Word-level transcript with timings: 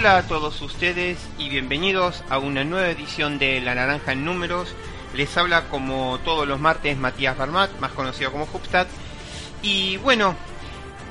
Hola 0.00 0.16
a 0.16 0.22
todos 0.22 0.62
ustedes 0.62 1.18
y 1.36 1.50
bienvenidos 1.50 2.24
a 2.30 2.38
una 2.38 2.64
nueva 2.64 2.88
edición 2.88 3.38
de 3.38 3.60
La 3.60 3.74
Naranja 3.74 4.12
en 4.12 4.24
Números. 4.24 4.74
Les 5.14 5.36
habla 5.36 5.64
como 5.68 6.18
todos 6.24 6.48
los 6.48 6.58
martes 6.58 6.96
Matías 6.96 7.36
Barmat, 7.36 7.78
más 7.80 7.92
conocido 7.92 8.32
como 8.32 8.48
Hubstad. 8.50 8.86
Y 9.60 9.98
bueno, 9.98 10.36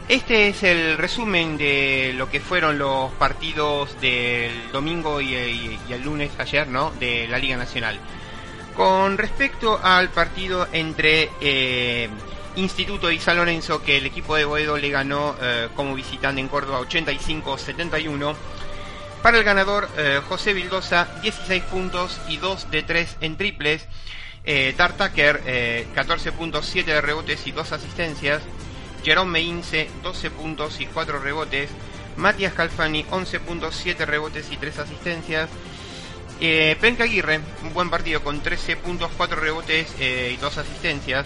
este 0.07 0.47
es 0.47 0.63
el 0.63 0.97
resumen 0.97 1.55
de 1.59 2.15
lo 2.17 2.31
que 2.31 2.39
fueron 2.39 2.79
los 2.79 3.11
partidos 3.11 3.95
del 4.01 4.71
domingo 4.71 5.21
y, 5.21 5.35
el 5.35 6.01
lunes 6.03 6.31
ayer, 6.39 6.67
¿no? 6.67 6.89
De 6.99 7.27
la 7.27 7.37
Liga 7.37 7.57
Nacional. 7.57 7.99
Con 8.75 9.19
respecto 9.19 9.79
al 9.83 10.09
partido 10.09 10.67
entre 10.71 11.29
eh, 11.41 12.09
Instituto 12.55 13.11
y 13.11 13.19
San 13.19 13.37
Lorenzo, 13.37 13.83
que 13.83 13.97
el 13.97 14.07
equipo 14.07 14.35
de 14.35 14.45
Boedo 14.45 14.77
le 14.77 14.89
ganó 14.89 15.35
eh, 15.39 15.67
como 15.75 15.93
visitante 15.93 16.41
en 16.41 16.47
Córdoba 16.47 16.81
85-71. 16.81 18.35
Para 19.21 19.37
el 19.37 19.43
ganador, 19.43 19.89
eh, 19.97 20.21
José 20.27 20.53
Vildosa, 20.53 21.07
16 21.21 21.63
puntos 21.63 22.19
y 22.27 22.37
2 22.37 22.71
de 22.71 22.83
3 22.83 23.17
en 23.21 23.37
triples. 23.37 23.85
Eh, 24.45 24.73
Tartaker, 24.77 25.85
14 25.93 26.31
puntos, 26.31 26.65
7 26.65 26.91
de 26.91 27.01
rebotes 27.01 27.45
y 27.45 27.51
2 27.51 27.71
asistencias. 27.71 28.41
Jerome 29.03 29.31
Meince, 29.31 29.89
12 30.03 30.31
puntos 30.31 30.79
y 30.79 30.85
4 30.85 31.19
rebotes. 31.19 31.69
Matías 32.15 32.53
Calfani, 32.53 33.05
11 33.09 33.39
puntos, 33.41 33.75
7 33.75 34.05
rebotes 34.05 34.51
y 34.51 34.57
3 34.57 34.79
asistencias. 34.79 35.49
Eh, 36.41 36.77
Penca 36.79 37.03
Aguirre, 37.03 37.41
un 37.63 37.73
buen 37.73 37.89
partido 37.89 38.23
con 38.23 38.41
13 38.41 38.77
puntos, 38.77 39.11
4 39.17 39.39
rebotes 39.39 39.93
y 39.99 40.37
2 40.37 40.57
asistencias. 40.57 41.25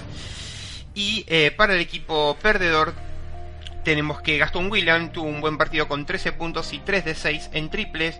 Y 0.95 1.25
eh, 1.27 1.51
para 1.55 1.73
el 1.73 1.81
equipo 1.81 2.37
perdedor 2.41 2.93
tenemos 3.83 4.21
que 4.21 4.37
Gastón 4.37 4.71
William 4.71 5.11
tuvo 5.11 5.27
un 5.27 5.41
buen 5.41 5.57
partido 5.57 5.87
con 5.87 6.05
13 6.05 6.33
puntos 6.33 6.73
y 6.73 6.79
3 6.79 7.05
de 7.05 7.15
6 7.15 7.49
en 7.53 7.69
triples. 7.69 8.19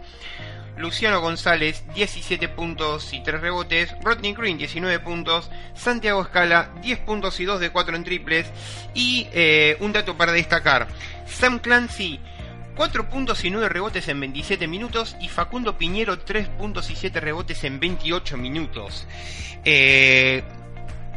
Luciano 0.78 1.22
González 1.22 1.84
17 1.94 2.50
puntos 2.50 3.14
y 3.14 3.22
3 3.22 3.42
rebotes. 3.42 3.96
Rodney 4.02 4.34
Green 4.34 4.58
19 4.58 5.00
puntos. 5.00 5.50
Santiago 5.76 6.22
Escala 6.22 6.72
10 6.82 7.00
puntos 7.00 7.40
y 7.40 7.46
2 7.46 7.60
de 7.60 7.70
4 7.70 7.96
en 7.96 8.04
triples. 8.04 8.48
Y 8.94 9.28
eh, 9.34 9.78
un 9.80 9.94
dato 9.94 10.18
para 10.18 10.32
destacar. 10.32 10.88
Sam 11.26 11.60
Clancy 11.60 12.20
4 12.76 13.10
puntos 13.10 13.44
y 13.46 13.52
9 13.52 13.70
rebotes 13.70 14.08
en 14.08 14.20
27 14.20 14.68
minutos 14.68 15.16
y 15.22 15.30
Facundo 15.30 15.78
Piñero 15.78 16.20
3 16.20 16.50
puntos 16.50 16.90
y 16.90 16.96
7 16.96 17.20
rebotes 17.20 17.64
en 17.64 17.80
28 17.80 18.38
minutos. 18.38 19.08
Eh, 19.64 20.44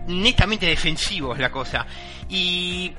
netamente 0.07 0.67
defensivo 0.67 1.33
es 1.33 1.41
la 1.41 1.51
cosa. 1.51 1.87
Y 2.29 2.93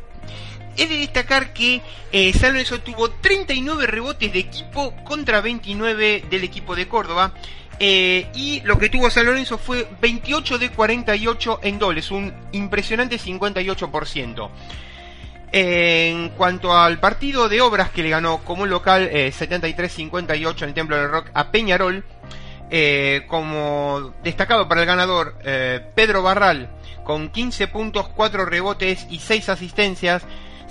he 0.77 0.87
de 0.87 0.97
destacar 0.97 1.53
que 1.53 1.81
eh, 2.11 2.31
San 2.33 2.53
Lorenzo 2.53 2.79
tuvo 2.79 3.09
39 3.09 3.87
rebotes 3.87 4.31
de 4.31 4.39
equipo 4.39 4.93
contra 5.03 5.41
29 5.41 6.25
del 6.29 6.43
equipo 6.43 6.75
de 6.75 6.87
Córdoba. 6.87 7.33
Eh, 7.79 8.27
y 8.33 8.61
lo 8.61 8.77
que 8.79 8.89
tuvo 8.89 9.09
San 9.09 9.25
Lorenzo 9.25 9.57
fue 9.57 9.87
28 10.01 10.57
de 10.57 10.69
48 10.69 11.59
en 11.63 11.79
dobles, 11.79 12.11
un 12.11 12.33
impresionante 12.51 13.17
58%. 13.19 14.49
En 15.51 16.29
cuanto 16.29 16.75
al 16.77 16.99
partido 16.99 17.47
de 17.49 17.61
obras 17.61 17.91
que 17.91 18.03
le 18.03 18.09
ganó 18.09 18.39
como 18.43 18.65
local 18.65 19.09
73-58 19.09 20.63
en 20.63 20.69
el 20.69 20.73
Templo 20.73 20.97
del 20.97 21.09
Rock 21.09 21.29
a 21.33 21.51
Peñarol, 21.51 22.03
eh, 22.69 23.23
como 23.27 24.13
destacado 24.23 24.67
para 24.67 24.81
el 24.81 24.87
ganador 24.87 25.37
Pedro 25.95 26.21
Barral 26.21 26.69
con 27.07 27.29
15 27.29 27.69
puntos, 27.69 28.09
4 28.09 28.45
rebotes 28.45 29.07
y 29.09 29.19
6 29.19 29.47
asistencias, 29.47 30.23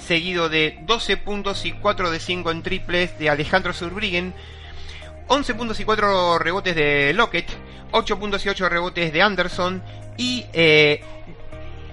seguido 0.06 0.49
de 0.49 0.78
12 0.83 1.17
puntos 1.17 1.65
y 1.67 1.72
4 1.72 2.11
de 2.11 2.21
5 2.21 2.50
en 2.50 2.62
triples 2.62 3.19
de 3.19 3.28
Alejandro 3.28 3.72
Surbriggen, 3.72 4.34
11 5.28 5.55
puntos 5.55 5.81
y 5.81 5.84
4 5.84 6.39
rebotes 6.39 6.75
de 6.75 7.12
Lockett, 7.12 7.49
8 7.91 8.19
puntos 8.19 8.47
y 8.47 8.49
8 8.49 8.69
rebotes 8.69 9.12
de 9.12 9.22
Anderson 9.22 9.83
y 10.17 10.47
eh, 10.53 11.03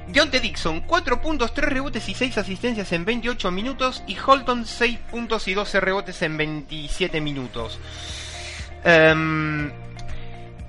Deontay 0.07 0.39
Dixon, 0.39 0.81
4 0.81 1.21
puntos, 1.21 1.53
3 1.53 1.69
rebotes 1.69 2.07
y 2.09 2.13
6 2.13 2.37
asistencias 2.37 2.91
en 2.91 3.05
28 3.05 3.51
minutos 3.51 4.03
y 4.05 4.17
Holton 4.23 4.65
6 4.65 4.99
puntos 5.09 5.47
y 5.47 5.53
12 5.53 5.79
rebotes 5.79 6.21
en 6.21 6.37
27 6.37 7.21
minutos. 7.21 7.79
Um, 8.85 9.71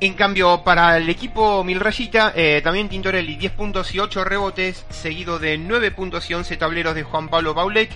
en 0.06 0.14
cambio, 0.14 0.62
para 0.64 0.98
el 0.98 1.08
equipo 1.08 1.64
Milrayita, 1.64 2.34
eh, 2.36 2.60
también 2.62 2.90
Tintorelli, 2.90 3.36
10 3.36 3.52
puntos 3.52 3.94
y 3.94 4.00
8 4.00 4.24
rebotes, 4.24 4.84
seguido 4.90 5.38
de 5.38 5.56
9 5.56 5.92
puntos 5.92 6.28
y 6.28 6.34
11 6.34 6.58
tableros 6.58 6.94
de 6.94 7.04
Juan 7.04 7.28
Pablo 7.28 7.54
Baulet, 7.54 7.90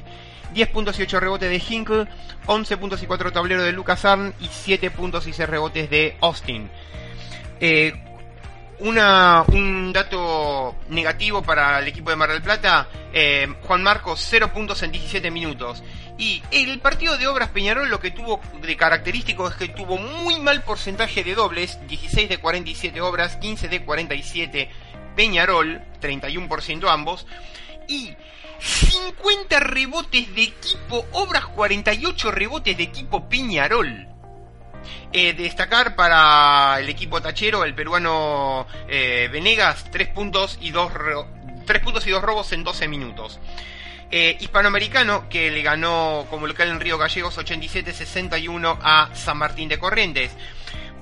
10 0.55 0.69
puntos 0.71 0.99
y 0.99 1.03
8 1.03 1.21
rebotes 1.21 1.51
de 1.51 1.63
Hinkle, 1.69 2.07
11 2.47 2.77
puntos 2.79 3.03
y 3.03 3.07
4 3.07 3.31
tableros 3.33 3.65
de 3.65 3.73
Lucas 3.73 4.07
Arn 4.07 4.33
y 4.41 4.49
7 4.51 4.91
puntos 4.91 5.27
y 5.27 5.35
6 5.35 5.49
rebotes 5.51 5.91
de 5.91 6.17
Austin. 6.23 6.71
Eh, 7.61 7.93
una, 8.81 9.45
un 9.49 9.93
dato 9.93 10.77
negativo 10.89 11.43
para 11.43 11.81
el 11.81 11.89
equipo 11.89 12.09
de 12.09 12.17
Mar 12.17 12.31
del 12.31 12.41
Plata, 12.41 12.89
eh, 13.13 13.53
Juan 13.65 13.83
Marcos 13.83 14.25
0 14.31 14.51
puntos 14.55 14.83
en 14.83 14.93
17 14.93 15.31
minutos. 15.31 15.83
Y 16.19 16.43
el 16.51 16.81
partido 16.81 17.17
de 17.17 17.29
Obras 17.29 17.51
Peñarol 17.51 17.89
lo 17.89 18.01
que 18.01 18.11
tuvo 18.11 18.41
de 18.61 18.77
característico 18.77 19.49
es 19.49 19.55
que 19.55 19.69
tuvo 19.69 19.99
muy 19.99 20.41
mal 20.41 20.65
porcentaje 20.65 21.23
de 21.23 21.37
dobles, 21.37 21.79
16 21.87 22.29
de 22.29 22.39
47 22.39 23.01
Obras, 23.01 23.37
15 23.37 23.69
de 23.69 23.85
47 23.85 24.69
Peñarol, 25.15 25.81
31% 26.03 26.89
ambos, 26.91 27.27
y 27.87 28.15
50 28.59 29.61
rebotes 29.61 30.35
de 30.35 30.43
equipo, 30.43 31.07
Obras 31.13 31.47
48 31.47 32.31
rebotes 32.33 32.77
de 32.77 32.83
equipo 32.83 33.29
Peñarol. 33.29 34.09
Eh, 35.13 35.35
destacar 35.35 35.95
para 35.95 36.81
el 36.81 36.89
equipo 36.89 37.21
tachero, 37.21 37.65
el 37.65 37.75
peruano 37.75 38.67
eh, 38.89 39.29
Venegas, 39.31 39.85
3 39.91 40.09
puntos 40.09 40.59
y 40.61 40.71
2 40.71 40.93
3 41.67 41.83
puntos 41.83 42.07
y 42.07 42.11
2 42.11 42.23
robos 42.23 42.53
en 42.53 42.65
12 42.65 42.89
minutos. 42.89 43.39
Eh, 44.11 44.39
hispanoamericano 44.41 45.29
que 45.29 45.51
le 45.51 45.61
ganó 45.61 46.27
como 46.31 46.47
local 46.47 46.69
en 46.69 46.81
Río 46.81 46.97
Gallegos 46.97 47.37
87-61 47.37 48.79
a 48.81 49.11
San 49.15 49.37
Martín 49.37 49.69
de 49.69 49.79
Corrientes. 49.79 50.31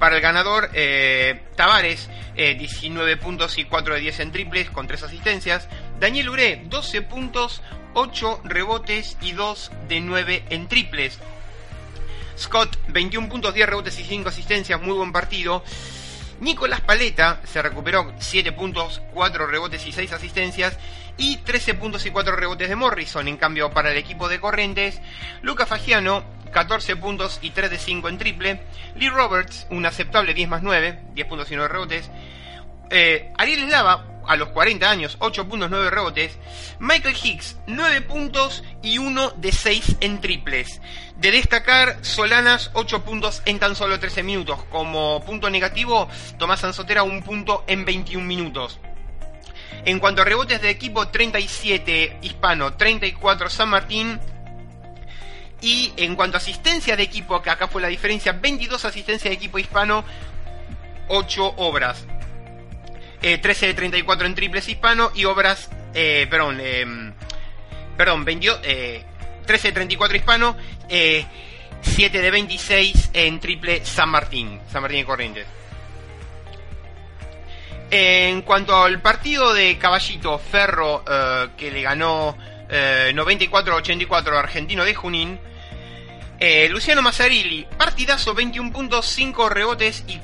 Para 0.01 0.17
el 0.17 0.21
ganador, 0.21 0.71
eh, 0.75 1.41
Tavares, 1.55 2.11
19 2.35 3.13
eh, 3.13 3.17
puntos 3.17 3.57
y 3.59 3.65
4 3.65 3.95
de 3.95 4.01
10 4.01 4.21
en 4.21 4.33
triples 4.33 4.71
con 4.71 4.89
3 4.89 5.05
asistencias. 5.05 5.69
Daniel 6.01 6.31
Uré, 6.31 6.63
12 6.65 7.03
puntos, 7.03 7.63
8 7.95 8.41
rebotes 8.45 9.17
y 9.23 9.33
2 9.33 9.71
de 9.89 10.01
9 10.01 10.43
en 10.51 10.67
triples. 10.67 11.21
Scott, 12.37 12.77
21 12.89 13.29
puntos, 13.29 13.55
10 13.55 13.69
rebotes 13.69 13.99
y 14.01 14.05
5 14.05 14.29
asistencias, 14.29 14.83
muy 14.83 14.95
buen 14.95 15.13
partido. 15.13 15.63
Nicolás 16.41 16.83
Paleta 16.83 17.41
se 17.45 17.63
recuperó 17.63 18.13
7 18.19 18.53
puntos, 18.53 19.01
4 19.15 19.47
rebotes 19.47 19.87
y 19.87 19.93
6 19.93 20.13
asistencias 20.13 20.77
y 21.17 21.39
13 21.39 21.75
puntos 21.75 22.05
y 22.07 22.11
4 22.11 22.37
rebotes 22.37 22.69
de 22.69 22.77
Morrison. 22.77 23.29
En 23.29 23.37
cambio, 23.37 23.71
para 23.71 23.93
el 23.93 23.99
equipo 23.99 24.29
de 24.29 24.41
Corrientes, 24.41 25.01
Luca 25.43 25.67
Fagiano, 25.67 26.25
14 26.53 26.97
puntos 26.97 27.39
y 27.43 27.51
3 27.51 27.71
de 27.71 27.79
5 27.79 28.09
en 28.09 28.19
triple. 28.19 28.63
Lee 28.95 29.09
Roberts, 29.09 29.67
un 29.71 29.87
aceptable 29.87 30.35
10 30.35 30.49
más 30.49 30.63
9, 30.63 31.01
10 31.13 31.27
puntos 31.27 31.51
y 31.51 31.57
9 31.57 31.69
rebotes. 31.73 32.11
Eh, 32.91 33.33
Ariel 33.37 33.65
Eslava, 33.65 34.07
a 34.27 34.37
los 34.37 34.49
40 34.51 34.89
años, 34.91 35.17
8 35.21 35.49
puntos, 35.49 35.71
9 35.71 35.91
rebotes. 35.91 36.39
Michael 36.79 37.17
Hicks, 37.23 37.57
9 37.67 38.03
puntos 38.03 38.65
y 38.83 38.99
1 38.99 39.31
de 39.37 39.53
6 39.53 39.97
en 40.01 40.21
triples. 40.21 40.81
De 41.17 41.31
destacar, 41.31 41.99
Solanas, 42.03 42.71
8 42.75 43.05
puntos 43.05 43.43
en 43.45 43.59
tan 43.59 43.75
solo 43.77 43.99
13 43.99 44.23
minutos. 44.23 44.63
Como 44.71 45.25
punto 45.25 45.51
negativo, 45.51 46.09
Tomás 46.39 46.61
Sanzotera, 46.61 47.03
1 47.03 47.23
punto 47.23 47.65
en 47.67 47.85
21 47.85 48.27
minutos. 48.27 48.81
En 49.87 50.01
cuanto 50.01 50.23
a 50.23 50.25
rebotes 50.25 50.61
de 50.61 50.69
equipo, 50.69 51.07
37 51.07 52.19
Hispano, 52.21 52.75
34 52.75 53.49
San 53.49 53.69
Martín. 53.69 54.19
Y 55.63 55.93
en 55.97 56.17
cuanto 56.17 56.37
a 56.37 56.41
asistencia 56.41 56.97
de 56.97 57.05
equipo, 57.05 57.41
que 57.41 57.51
acá 57.51 57.69
fue 57.69 57.81
la 57.81 57.87
diferencia, 57.87 58.33
22 58.33 58.85
asistencias 58.85 59.31
de 59.31 59.37
equipo 59.37 59.61
hispano, 59.61 60.05
8 61.07 61.55
obras. 61.59 62.05
13 63.21 63.65
eh, 63.65 63.69
de 63.69 63.75
34 63.75 64.27
en 64.27 64.35
triples 64.35 64.69
hispano 64.69 65.13
y 65.15 65.25
obras, 65.25 65.71
eh, 65.95 66.27
perdón, 66.29 66.61
em, 66.61 67.13
perdón, 67.97 68.25
13 68.25 68.59
eh, 68.65 69.05
de 69.47 69.73
34 69.73 70.17
hispano, 70.17 70.57
7 70.89 72.21
de 72.21 72.31
26 72.33 73.11
en 73.13 73.39
triple 73.39 73.85
San 73.85 74.09
Martín, 74.09 74.61
San 74.69 74.83
Martín 74.83 74.99
de 74.99 75.07
Corrientes. 75.07 75.47
En 77.91 78.43
cuanto 78.43 78.75
al 78.75 79.01
partido 79.01 79.55
de 79.55 79.79
Caballito 79.79 80.39
Ferro 80.39 81.05
eh, 81.09 81.49
que 81.57 81.71
le 81.71 81.83
ganó 81.83 82.37
94-84 82.69 84.35
eh, 84.35 84.39
Argentino 84.39 84.85
de 84.85 84.95
Junín, 84.95 85.39
eh, 86.41 86.69
Luciano 86.69 87.01
Mazzarilli, 87.01 87.67
partidazo, 87.79 88.35
21 88.35 88.73
puntos, 88.73 89.07
5 89.07 89.49
rebotes 89.49 90.05
y 90.09 90.21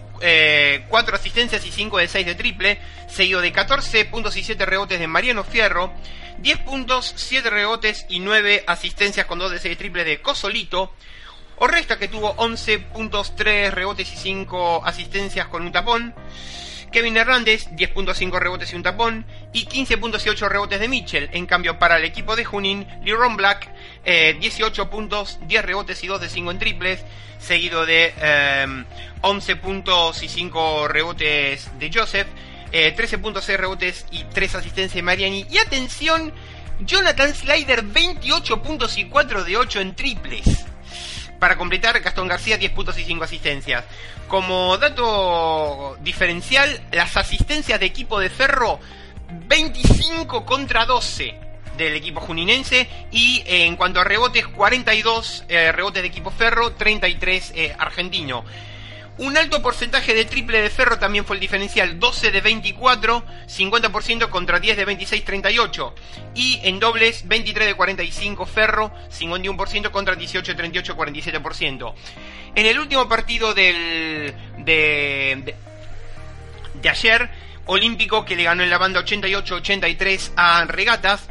4 0.89 1.17
asistencias 1.17 1.65
y 1.67 1.73
5 1.73 1.99
de 1.99 2.07
6 2.07 2.27
de 2.27 2.35
triple, 2.37 2.79
seguido 3.09 3.41
de 3.41 3.51
14 3.51 4.05
puntos 4.05 4.37
y 4.37 4.45
7 4.45 4.65
rebotes 4.67 5.01
de 5.01 5.09
Mariano 5.09 5.43
Fierro, 5.43 5.93
10 6.39 6.59
puntos, 6.59 7.13
7 7.17 7.51
rebotes 7.51 8.07
y 8.09 8.21
9 8.21 8.63
asistencias 8.69 9.27
con 9.27 9.41
2 9.41 9.51
de 9.51 9.59
6 9.59 9.73
de 9.73 9.77
triple 9.77 10.05
de 10.05 10.21
Cosolito, 10.21 10.93
Orresta 11.57 11.97
que 11.97 12.09
tuvo 12.09 12.35
11 12.39 12.79
puntos, 12.81 13.37
3 13.37 13.73
rebotes 13.73 14.13
y 14.13 14.17
5 14.17 14.83
asistencias 14.85 15.47
con 15.47 15.63
un 15.63 15.71
tapón. 15.71 16.15
Kevin 16.93 17.17
Hernández, 17.17 17.69
10.5 17.71 18.39
rebotes 18.39 18.73
y 18.73 18.77
un 18.77 18.83
tapón, 18.83 19.25
y 19.53 19.67
15.8 19.67 20.49
rebotes 20.49 20.79
de 20.79 20.89
Mitchell. 20.89 21.31
En 21.33 21.47
cambio, 21.47 21.79
para 21.79 21.97
el 21.97 22.05
equipo 22.05 22.37
de 22.37 22.45
Junín, 22.45 22.87
Leron 23.03 23.37
Black, 23.37 23.69
18 24.05 24.91
puntos, 24.91 25.39
10 25.49 25.65
rebotes 25.65 26.05
y 26.05 26.07
2 26.07 26.21
de 26.21 26.29
5 26.29 26.51
en 26.51 26.59
triples, 26.59 27.05
seguido 27.39 27.87
de 27.87 28.13
11 29.23 29.57
puntos 29.57 30.23
y 30.23 30.29
5 30.29 30.89
rebotes 30.89 31.71
de 31.79 31.91
Joseph, 31.93 32.29
13.6 32.71 33.57
rebotes 33.57 34.07
y 34.11 34.25
3 34.25 34.55
asistencias 34.57 34.95
de 34.95 35.03
Mariani. 35.03 35.47
Y 35.51 35.59
atención, 35.59 36.33
Jonathan 36.81 37.35
Slider, 37.35 37.83
28 37.83 38.63
puntos 38.63 38.99
y 38.99 39.07
4 39.07 39.45
de 39.45 39.57
8 39.57 39.81
en 39.81 39.95
triples. 39.95 40.67
Para 41.43 41.59
completar, 41.59 41.99
Gastón 41.99 42.29
García 42.29 42.57
10 42.57 42.71
puntos 42.71 42.97
y 43.01 43.03
5 43.03 43.25
asistencias. 43.25 43.85
Como 44.29 44.79
dato 44.79 45.97
diferencial, 46.01 46.81
las 46.93 47.17
asistencias 47.17 47.81
de 47.81 47.87
equipo 47.87 48.21
de 48.21 48.31
Ferro 48.31 48.79
25 49.49 50.45
contra 50.45 50.87
12 50.87 51.35
del 51.77 51.97
equipo 51.97 52.21
juninense 52.21 52.89
y 53.11 53.43
eh, 53.45 53.67
en 53.67 53.75
cuanto 53.75 53.99
a 53.99 54.05
rebotes 54.05 54.47
42 54.47 55.47
eh, 55.49 55.73
rebotes 55.73 56.03
de 56.03 56.09
equipo 56.11 56.31
Ferro, 56.31 56.75
33 56.75 57.53
eh, 57.57 57.75
argentino. 57.77 58.45
Un 59.19 59.37
alto 59.37 59.61
porcentaje 59.61 60.15
de 60.15 60.25
triple 60.25 60.63
de 60.63 60.71
Ferro 60.71 60.99
también 60.99 61.27
fue 61.27 61.37
el 61.37 61.41
diferencial, 61.41 62.01
12 62.01 62.31
de 62.31 62.41
24, 62.41 63.23
50% 63.47 64.31
contra 64.31 64.59
10 64.59 64.77
de 64.77 64.85
26, 64.87 65.25
38. 65.25 65.95
Y 66.35 66.61
en 66.63 66.81
dobles, 66.81 67.29
23 67.29 67.69
de 67.69 67.75
45 67.75 68.47
Ferro, 68.47 68.91
51% 69.11 69.91
contra 69.91 70.15
18 70.15 70.53
de 70.53 70.57
38, 70.57 70.97
47%. 70.97 71.95
En 72.55 72.67
el 72.67 72.79
último 72.79 73.07
partido 73.07 73.53
del, 73.53 74.35
de, 74.59 75.55
de, 76.81 76.89
ayer, 76.89 77.29
Olímpico 77.67 78.25
que 78.25 78.35
le 78.35 78.45
ganó 78.45 78.63
en 78.63 78.71
la 78.71 78.79
banda 78.79 79.05
88-83 79.05 80.33
a 80.37 80.65
Regatas, 80.65 81.29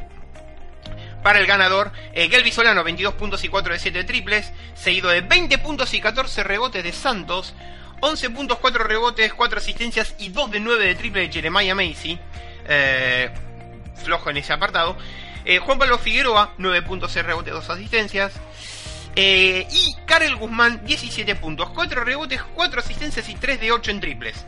para 1.23 1.39
el 1.39 1.45
ganador, 1.45 1.91
eh, 2.13 2.29
Gelby 2.29 2.51
Solano, 2.51 2.83
22 2.83 3.13
puntos 3.15 3.43
y 3.43 3.47
4 3.47 3.73
de 3.73 3.79
7 3.79 4.03
triples, 4.03 4.51
seguido 4.73 5.09
de 5.09 5.21
20 5.21 5.57
puntos 5.59 5.93
y 5.93 6.01
14 6.01 6.43
rebotes 6.43 6.83
de 6.83 6.91
Santos, 6.91 7.53
11 8.01 8.29
puntos, 8.31 8.57
4 8.59 8.83
rebotes, 8.83 9.33
4 9.33 9.59
asistencias 9.59 10.15
y 10.17 10.29
2 10.29 10.51
de 10.51 10.59
9 10.59 10.85
de 10.85 10.95
triple 10.95 11.21
de 11.21 11.31
Jeremiah 11.31 11.75
Macy, 11.75 12.19
eh, 12.67 13.29
flojo 14.03 14.29
en 14.29 14.37
ese 14.37 14.53
apartado. 14.53 14.97
Eh, 15.45 15.59
Juan 15.59 15.77
Pablo 15.77 15.97
Figueroa, 15.97 16.53
9 16.57 16.81
puntos, 16.81 17.11
6 17.11 17.25
rebotes, 17.25 17.53
2 17.53 17.69
asistencias. 17.69 18.33
Eh, 19.15 19.67
y 19.69 19.95
Karel 20.05 20.35
Guzmán, 20.35 20.85
17 20.85 21.35
puntos, 21.35 21.69
4 21.71 22.03
rebotes, 22.03 22.41
4 22.55 22.79
asistencias 22.79 23.27
y 23.29 23.35
3 23.35 23.59
de 23.59 23.71
8 23.71 23.91
en 23.91 23.99
triples. 23.99 24.45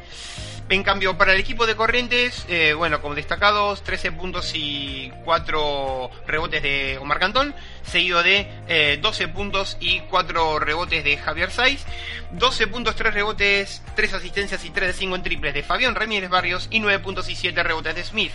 En 0.69 0.81
cambio, 0.81 1.17
para 1.17 1.33
el 1.33 1.39
equipo 1.39 1.65
de 1.65 1.75
Corrientes, 1.75 2.45
eh, 2.47 2.73
bueno, 2.73 3.01
como 3.01 3.15
destacados, 3.15 3.83
13 3.83 4.13
puntos 4.13 4.53
y 4.55 5.11
4 5.25 6.09
rebotes 6.25 6.63
de 6.63 6.97
Omar 6.99 7.19
Cantón, 7.19 7.53
seguido 7.83 8.23
de 8.23 8.47
eh, 8.67 8.97
12 9.01 9.27
puntos 9.27 9.77
y 9.81 9.99
4 10.01 10.59
rebotes 10.59 11.03
de 11.03 11.17
Javier 11.17 11.51
Saiz, 11.51 11.85
12 12.31 12.67
puntos, 12.67 12.95
3 12.95 13.13
rebotes, 13.13 13.81
3 13.95 14.13
asistencias 14.13 14.63
y 14.63 14.69
3 14.69 14.87
de 14.87 14.93
5 14.93 15.15
en 15.15 15.23
triples 15.23 15.53
de 15.53 15.63
Fabián 15.63 15.95
Ramírez 15.95 16.29
Barrios 16.29 16.67
y 16.71 16.79
9 16.79 16.99
puntos 16.99 17.29
y 17.29 17.35
7 17.35 17.61
rebotes 17.61 17.95
de 17.95 18.03
Smith. 18.03 18.31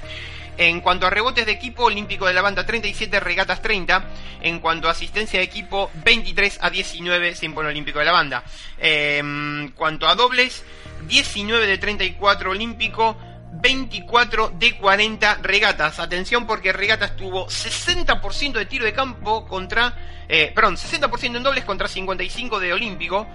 En 0.59 0.81
cuanto 0.81 1.07
a 1.07 1.11
rebotes 1.11 1.47
de 1.47 1.53
equipo, 1.53 1.85
Olímpico 1.85 2.27
de 2.27 2.35
la 2.35 2.43
Banda 2.43 2.67
37, 2.67 3.21
Regatas 3.21 3.63
30. 3.63 4.05
En 4.43 4.59
cuanto 4.59 4.89
a 4.89 4.91
asistencia 4.91 5.39
de 5.39 5.45
equipo, 5.45 5.89
23 6.05 6.59
a 6.61 6.69
19 6.69 7.37
se 7.37 7.47
impone 7.47 7.69
Olímpico 7.69 8.01
de 8.01 8.05
la 8.05 8.11
Banda. 8.11 8.43
En 8.77 9.73
cuanto 9.77 10.09
a 10.09 10.17
dobles, 10.17 10.65
19 11.09 11.67
de 11.67 11.79
34 11.79 12.51
Olímpico, 12.51 13.17
24 13.53 14.53
de 14.59 14.77
40 14.77 15.39
regatas. 15.43 15.99
Atención 15.99 16.47
porque 16.47 16.73
regatas 16.73 17.17
tuvo 17.17 17.47
60% 17.49 18.53
de 18.53 18.67
tiro 18.67 18.85
de 18.85 18.93
campo 18.93 19.47
contra... 19.47 19.97
Eh, 20.29 20.53
perdón, 20.55 20.77
60% 20.77 21.37
en 21.37 21.43
dobles 21.43 21.65
contra 21.65 21.89
55 21.89 22.61
de 22.61 22.73
Olímpico. 22.73 23.27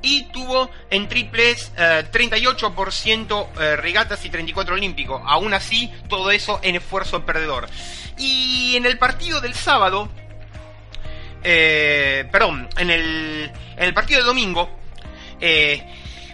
Y 0.00 0.24
tuvo 0.24 0.70
en 0.90 1.08
triples 1.08 1.72
38% 1.76 3.42
eh, 3.42 3.46
eh, 3.60 3.76
regatas 3.76 4.24
y 4.24 4.30
34 4.30 4.74
olímpico. 4.76 5.20
Aún 5.26 5.52
así, 5.54 5.92
todo 6.08 6.30
eso 6.30 6.60
en 6.62 6.76
esfuerzo 6.76 7.26
perdedor. 7.26 7.68
Y 8.16 8.76
en 8.76 8.86
el 8.86 8.96
partido 8.96 9.40
del 9.40 9.54
sábado, 9.54 10.08
perdón, 11.42 12.68
en 12.76 12.90
el, 12.90 13.50
en 13.76 13.84
el 13.84 13.92
partido 13.92 14.18
del 14.18 14.26
domingo, 14.26 14.70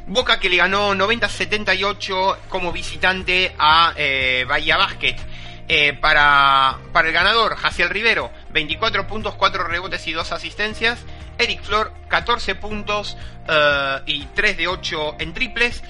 Boca 0.06 0.38
que 0.38 0.50
le 0.50 0.56
ganó 0.56 0.94
90-78 0.94 2.37
como 2.49 2.73
visitante 2.73 3.54
a 3.58 3.94
eh, 3.96 4.44
Bahía 4.46 4.76
Basket. 4.76 5.16
Eh, 5.66 5.94
para, 5.94 6.76
para 6.92 7.08
el 7.08 7.14
ganador, 7.14 7.56
Jaciel 7.56 7.88
Rivero, 7.88 8.30
24 8.50 9.06
puntos, 9.06 9.34
4 9.34 9.64
rebotes 9.64 10.06
y 10.06 10.12
2 10.12 10.32
asistencias. 10.32 10.99
Eric 11.38 11.62
Flor, 11.62 11.92
14 12.08 12.54
puntos 12.56 13.16
eh, 13.49 14.00
y 14.06 14.26
3 14.26 14.56
de 14.58 14.68
8 14.68 15.16
en 15.20 15.32
triples. 15.32 15.82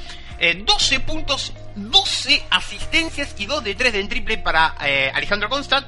12 0.67 1.01
puntos, 1.01 1.55
12 1.75 2.45
asistencias 2.51 3.35
y 3.39 3.47
2 3.47 3.65
de 3.65 3.75
3 3.75 3.95
en 3.95 4.09
triple 4.09 4.37
para 4.37 4.67
Alejandro 5.15 5.49
Constant. 5.49 5.87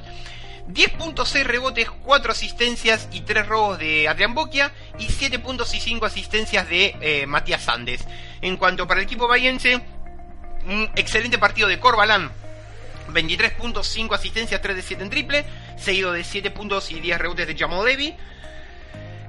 10.6 0.67 1.43
rebotes, 1.45 1.89
4 1.89 2.31
asistencias 2.31 3.07
y 3.11 3.21
3 3.21 3.47
robos 3.47 3.79
de 3.79 4.07
Adrián 4.07 4.33
Boquia 4.33 4.73
y 4.99 5.05
7 5.05 5.39
puntos 5.39 5.73
y 5.73 5.79
5 5.79 6.05
asistencias 6.05 6.69
de 6.69 6.95
eh, 6.99 7.25
Matías 7.25 7.63
Sandes. 7.63 8.05
En 8.41 8.57
cuanto 8.57 8.85
para 8.87 8.99
el 8.99 9.05
equipo 9.05 9.27
bahiense, 9.27 9.81
un 10.65 10.89
excelente 10.95 11.37
partido 11.37 11.67
de 11.67 11.79
Corbalán. 11.79 12.31
23 13.09 13.53
puntos, 13.53 13.87
5 13.87 14.13
asistencias, 14.15 14.61
3 14.61 14.75
de 14.75 14.81
7 14.81 15.03
en 15.03 15.09
triple, 15.09 15.45
seguido 15.77 16.11
de 16.11 16.25
7 16.25 16.51
puntos 16.51 16.91
y 16.91 16.99
10 16.99 17.17
rebotes 17.17 17.47
de 17.47 17.57
Jamal 17.57 17.85
Levy. 17.85 18.13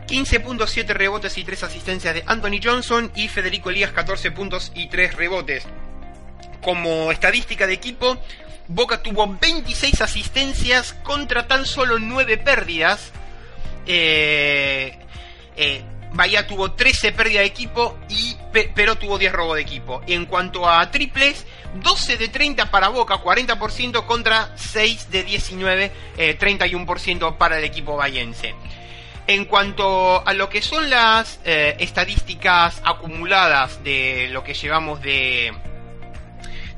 15 0.09 0.41
puntos, 0.41 0.71
7 0.71 0.95
rebotes 0.95 1.39
y 1.39 1.45
3 1.45 1.63
asistencias 1.63 2.15
de 2.15 2.25
Anthony 2.27 2.59
Johnson 2.63 3.13
y 3.15 3.29
Federico 3.29 3.71
Elías 3.71 3.93
14 3.93 4.33
puntos 4.33 4.73
y 4.75 4.89
3 4.89 5.15
rebotes. 5.15 5.65
Como 6.63 7.13
estadística 7.13 7.69
de 7.69 7.75
equipo, 7.75 8.19
Boca 8.69 9.03
tuvo 9.03 9.27
26 9.27 10.03
asistencias 10.03 10.93
contra 11.03 11.49
tan 11.49 11.65
solo 11.65 11.99
9 11.99 12.37
pérdidas. 12.37 13.13
Eh, 13.87 14.99
eh, 15.57 15.83
Bahía 16.13 16.47
tuvo 16.47 16.73
13 16.73 17.13
pérdidas 17.13 17.43
de 17.43 17.47
equipo, 17.47 17.99
y, 18.09 18.37
pero 18.75 18.97
tuvo 18.97 19.19
10 19.19 19.33
robos 19.33 19.57
de 19.57 19.63
equipo. 19.63 20.03
En 20.07 20.27
cuanto 20.27 20.69
a 20.69 20.91
triples, 20.91 21.47
12 21.83 22.17
de 22.17 22.29
30 22.29 22.71
para 22.71 22.89
Boca, 22.89 23.17
40% 23.23 24.07
contra 24.07 24.53
6 24.57 25.11
de 25.11 25.25
19, 25.25 25.93
31% 26.17 27.37
para 27.37 27.59
el 27.59 27.65
equipo 27.65 27.97
bayense. 27.97 28.55
En 29.27 29.45
cuanto 29.45 30.27
a 30.27 30.33
lo 30.33 30.49
que 30.49 30.63
son 30.63 30.89
las 30.89 31.41
eh, 31.45 31.77
estadísticas 31.81 32.81
acumuladas 32.83 33.85
de 33.85 34.29
lo 34.31 34.43
que 34.43 34.55
llevamos 34.55 35.03
de, 35.03 35.53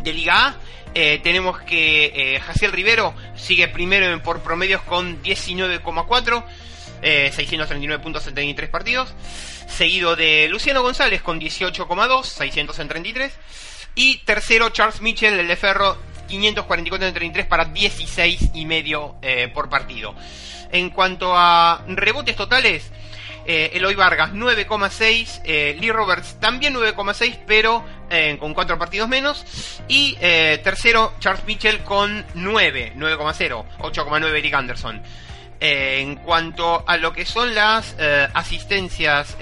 de 0.02 0.12
Liga 0.12 0.48
A, 0.48 0.56
eh, 0.94 1.20
tenemos 1.22 1.60
que 1.60 2.12
eh, 2.14 2.40
Jaciel 2.40 2.72
Rivero 2.72 3.14
sigue 3.36 3.68
primero 3.68 4.22
por 4.22 4.40
promedios 4.42 4.82
con 4.82 5.22
19,4, 5.22 6.44
eh, 7.02 7.30
639 7.34 8.02
puntos 8.02 8.26
en 8.26 8.34
33 8.34 8.70
partidos. 8.70 9.14
Seguido 9.66 10.16
de 10.16 10.48
Luciano 10.48 10.82
González 10.82 11.22
con 11.22 11.40
18,2, 11.40 12.24
633. 12.24 13.32
Y 13.94 14.18
tercero 14.18 14.70
Charles 14.70 15.00
Mitchell, 15.00 15.38
el 15.38 15.48
de 15.48 15.56
Ferro, 15.56 15.96
544 16.28 17.08
en 17.08 17.14
33 17.14 17.46
para 17.46 17.64
16 17.66 18.50
y 18.54 18.66
medio 18.66 19.16
eh, 19.22 19.50
por 19.52 19.68
partido. 19.68 20.14
En 20.72 20.90
cuanto 20.90 21.32
a 21.36 21.84
rebotes 21.88 22.36
totales, 22.36 22.90
eh, 23.46 23.70
Eloy 23.74 23.94
Vargas 23.94 24.32
9,6, 24.32 25.42
eh, 25.44 25.76
Lee 25.80 25.90
Roberts 25.90 26.38
también 26.40 26.74
9,6, 26.74 27.38
pero 27.46 27.84
eh, 28.10 28.36
con 28.38 28.54
4 28.54 28.78
partidos 28.78 29.08
menos. 29.08 29.44
Y 29.88 30.16
eh, 30.20 30.60
tercero, 30.62 31.14
Charles 31.20 31.44
Mitchell 31.44 31.80
con 31.80 32.24
9, 32.34 32.94
9,0, 32.96 33.64
8,9 33.78 34.38
Eric 34.38 34.54
Anderson. 34.54 35.02
en 35.62 36.16
cuanto 36.16 36.84
a 36.86 36.96
lo 36.96 37.12
que 37.12 37.26
son 37.26 37.54
las 37.54 37.94
asistencias 38.32 39.36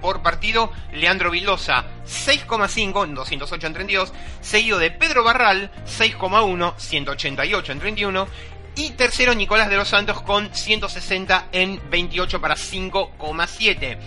por 0.00 0.22
partido, 0.22 0.70
Leandro 0.92 1.32
Vilosa 1.32 1.84
6,5 2.06 3.04
en 3.04 3.14
208 3.16 3.66
en 3.66 3.72
32, 3.74 4.12
seguido 4.40 4.78
de 4.78 4.92
Pedro 4.92 5.24
Barral 5.24 5.72
6,1, 5.84 6.74
188 6.76 7.72
en 7.72 7.80
31 7.80 8.28
y 8.78 8.90
tercero, 8.90 9.34
Nicolás 9.34 9.68
de 9.68 9.76
los 9.76 9.88
Santos 9.88 10.22
con 10.22 10.54
160 10.54 11.48
en 11.50 11.80
28 11.90 12.40
para 12.40 12.54
5,7. 12.54 13.98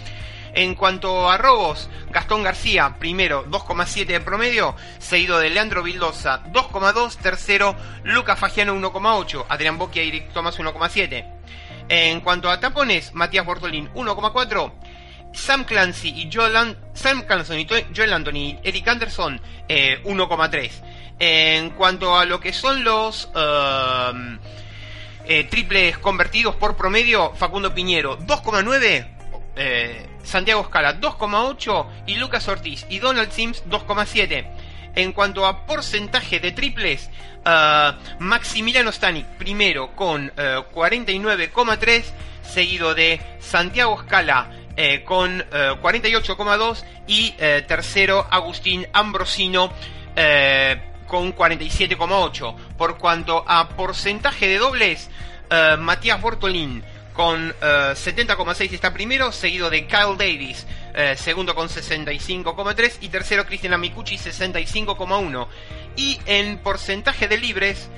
En 0.53 0.75
cuanto 0.75 1.29
a 1.29 1.37
robos, 1.37 1.89
Gastón 2.09 2.43
García, 2.43 2.97
primero 2.99 3.45
2,7 3.45 4.05
de 4.05 4.19
promedio, 4.19 4.75
seguido 4.99 5.39
de 5.39 5.49
Leandro 5.49 5.81
Vildosa 5.81 6.43
2,2, 6.51 7.15
tercero 7.17 7.75
Lucas 8.03 8.37
Fagiano 8.37 8.75
1,8, 8.75 9.45
Adrián 9.47 9.77
Boquia 9.77 10.03
y 10.03 10.09
Eric 10.09 10.33
Tomás 10.33 10.59
1,7. 10.59 11.25
En 11.87 12.19
cuanto 12.19 12.49
a 12.49 12.59
tapones, 12.59 13.13
Matías 13.13 13.45
Bortolín 13.45 13.89
1,4, 13.93 14.73
Sam 15.33 15.63
Clancy 15.63 16.09
y 16.09 16.29
Joel, 16.31 16.77
Sam 16.93 17.21
Clancy 17.21 17.53
y 17.55 17.67
Joel 17.95 18.13
Anthony 18.13 18.35
y 18.35 18.59
Eric 18.63 18.87
Anderson 18.89 19.41
1,3. 19.69 20.71
En 21.19 21.69
cuanto 21.71 22.17
a 22.17 22.25
lo 22.25 22.41
que 22.41 22.51
son 22.51 22.83
los 22.83 23.29
um, 23.35 24.37
triples 25.49 25.97
convertidos 25.99 26.55
por 26.55 26.75
promedio, 26.75 27.33
Facundo 27.35 27.73
Piñero 27.73 28.19
2,9, 28.19 29.20
Santiago 30.23 30.63
Scala 30.63 30.99
2,8 30.99 31.87
y 32.07 32.15
Lucas 32.15 32.47
Ortiz 32.47 32.85
y 32.89 32.99
Donald 32.99 33.31
Sims 33.31 33.63
2,7. 33.65 34.47
En 34.95 35.13
cuanto 35.13 35.45
a 35.45 35.65
porcentaje 35.65 36.39
de 36.39 36.51
triples, 36.51 37.09
uh, 37.45 37.93
Maximiliano 38.19 38.91
Stanik 38.91 39.25
primero 39.37 39.95
con 39.95 40.31
49,3, 40.31 41.99
uh, 41.99 42.03
seguido 42.43 42.93
de 42.93 43.21
Santiago 43.39 44.01
Scala 44.03 44.49
eh, 44.75 45.03
con 45.03 45.39
48,2 45.39 46.81
uh, 46.81 46.85
y 47.07 47.35
eh, 47.37 47.63
tercero 47.67 48.25
Agustín 48.29 48.87
Ambrosino 48.93 49.71
eh, 50.15 50.81
con 51.07 51.35
47,8. 51.35 52.55
Por 52.77 52.97
cuanto 52.97 53.43
a 53.47 53.69
porcentaje 53.69 54.47
de 54.47 54.57
dobles, 54.57 55.09
Matías 55.79 56.21
Bortolín 56.21 56.81
con 57.21 57.53
70,6 57.61 58.73
está 58.73 58.91
primero, 58.91 59.31
seguido 59.31 59.69
de 59.69 59.85
Kyle 59.85 60.17
Davis 60.17 60.65
eh, 60.95 61.15
segundo 61.15 61.53
con 61.53 61.69
65,3 61.69 62.97
y 63.01 63.09
tercero 63.09 63.45
Cristian 63.45 63.73
Amicucci 63.73 64.17
65,1. 64.17 65.47
Y 65.97 66.19
en 66.25 66.57
porcentaje 66.57 67.27
de 67.27 67.37
libres, 67.37 67.89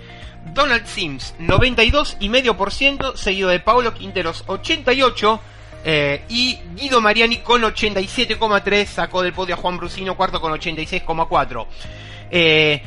Donald 0.53 0.85
Sims 0.87 1.35
92,5%, 1.39 3.15
seguido 3.15 3.47
de 3.47 3.61
Paulo 3.61 3.93
Quinteros 3.93 4.45
88%. 4.45 5.39
Eh, 5.85 6.25
y 6.27 6.59
Guido 6.75 6.99
Mariani 6.99 7.37
con 7.37 7.61
87,3 7.61 8.85
sacó 8.85 9.21
del 9.21 9.31
podio 9.31 9.55
a 9.55 9.57
Juan 9.57 9.77
Brusino, 9.77 10.17
cuarto 10.17 10.41
con 10.41 10.51
86,4. 10.51 11.65
Eh, 12.31 12.83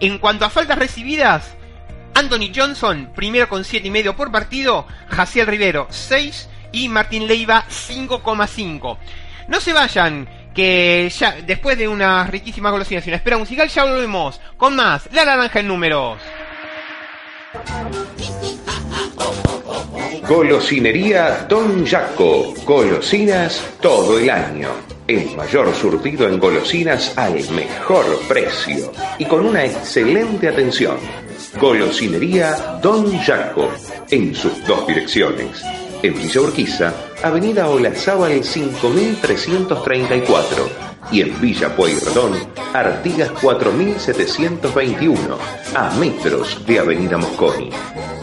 en 0.00 0.18
cuanto 0.18 0.46
a 0.46 0.50
faltas 0.50 0.78
recibidas, 0.78 1.57
Anthony 2.18 2.50
Johnson, 2.52 3.12
primero 3.14 3.48
con 3.48 3.62
7,5 3.62 4.16
por 4.16 4.32
partido, 4.32 4.88
Jaciel 5.08 5.46
Rivero 5.46 5.86
6 5.88 6.48
y 6.72 6.88
Martín 6.88 7.28
Leiva 7.28 7.64
5,5. 7.68 8.98
No 9.46 9.60
se 9.60 9.72
vayan, 9.72 10.28
que 10.52 11.08
ya 11.16 11.36
después 11.46 11.78
de 11.78 11.86
unas 11.86 12.28
riquísimas 12.28 12.72
golosinas 12.72 13.06
y 13.06 13.10
una 13.10 13.18
espera 13.18 13.38
musical 13.38 13.68
ya 13.68 13.84
volvemos 13.84 14.40
con 14.56 14.74
más 14.74 15.08
La 15.12 15.24
Naranja 15.24 15.60
en 15.60 15.68
Números. 15.68 16.18
Golosinería 20.28 21.46
Don 21.48 21.86
Jaco. 21.86 22.52
Golosinas 22.64 23.64
todo 23.80 24.18
el 24.18 24.28
año. 24.28 24.70
El 25.06 25.36
mayor 25.36 25.72
surtido 25.72 26.26
en 26.26 26.40
golosinas 26.40 27.16
al 27.16 27.34
mejor 27.50 28.18
precio 28.26 28.90
y 29.18 29.24
con 29.24 29.46
una 29.46 29.64
excelente 29.64 30.48
atención. 30.48 30.98
Golosinería 31.60 32.78
Don 32.82 33.16
Jaco. 33.18 33.68
En 34.10 34.34
sus 34.34 34.66
dos 34.66 34.86
direcciones 34.86 35.62
en 36.02 36.14
Villa 36.14 36.40
Urquiza, 36.40 36.94
Avenida 37.22 37.68
Olazábal 37.68 38.42
5334 38.44 40.68
y 41.10 41.22
en 41.22 41.40
Villa 41.40 41.74
Pueyrredón, 41.74 42.34
Artigas 42.74 43.30
4721, 43.40 45.38
a 45.74 45.90
metros 45.96 46.64
de 46.66 46.78
Avenida 46.78 47.16
Mosconi. 47.16 47.70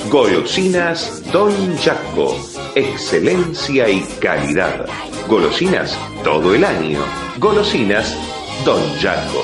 Golosinas 0.09 1.23
Don 1.31 1.51
Jaco, 1.77 2.37
excelencia 2.75 3.89
y 3.89 4.01
calidad. 4.21 4.85
Golosinas 5.27 5.97
todo 6.23 6.53
el 6.53 6.63
año. 6.63 6.99
Golosinas 7.39 8.15
Don 8.63 8.79
Jaco. 8.99 9.43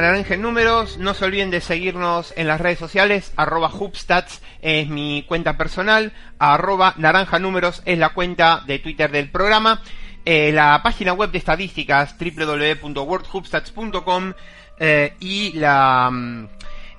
Naranja 0.00 0.34
en 0.34 0.42
números. 0.42 0.98
No 0.98 1.14
se 1.14 1.24
olviden 1.24 1.50
de 1.50 1.60
seguirnos 1.60 2.32
en 2.36 2.46
las 2.46 2.60
redes 2.60 2.78
sociales. 2.78 3.32
Arroba 3.36 3.72
Hubstats 3.72 4.42
es 4.62 4.88
mi 4.88 5.24
cuenta 5.26 5.56
personal. 5.56 6.12
Arroba 6.38 6.94
naranja 6.96 7.38
números 7.38 7.82
es 7.84 7.98
la 7.98 8.10
cuenta 8.10 8.62
de 8.66 8.78
Twitter 8.78 9.10
del 9.10 9.30
programa. 9.30 9.82
Eh, 10.24 10.52
la 10.52 10.80
página 10.82 11.12
web 11.12 11.30
de 11.30 11.38
estadísticas 11.38 12.16
www.worldhubstats.com 12.18 14.32
eh, 14.78 15.14
y 15.20 15.52
la, 15.52 16.10
mm, 16.10 16.48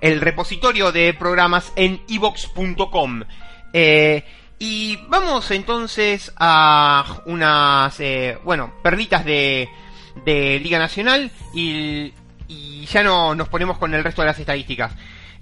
el 0.01 0.21
repositorio 0.21 0.91
de 0.91 1.13
programas 1.13 1.71
en 1.75 2.01
evox.com. 2.07 3.23
y 4.59 4.97
vamos 5.07 5.51
entonces 5.51 6.33
a 6.37 7.21
unas, 7.25 8.01
bueno, 8.43 8.73
perlitas 8.81 9.23
de 9.25 9.69
de 10.25 10.59
Liga 10.59 10.79
Nacional 10.79 11.31
y, 11.53 12.13
ya 12.47 13.03
no 13.03 13.35
nos 13.35 13.49
ponemos 13.49 13.77
con 13.77 13.93
el 13.93 14.03
resto 14.03 14.21
de 14.21 14.27
las 14.27 14.39
estadísticas. 14.39 14.93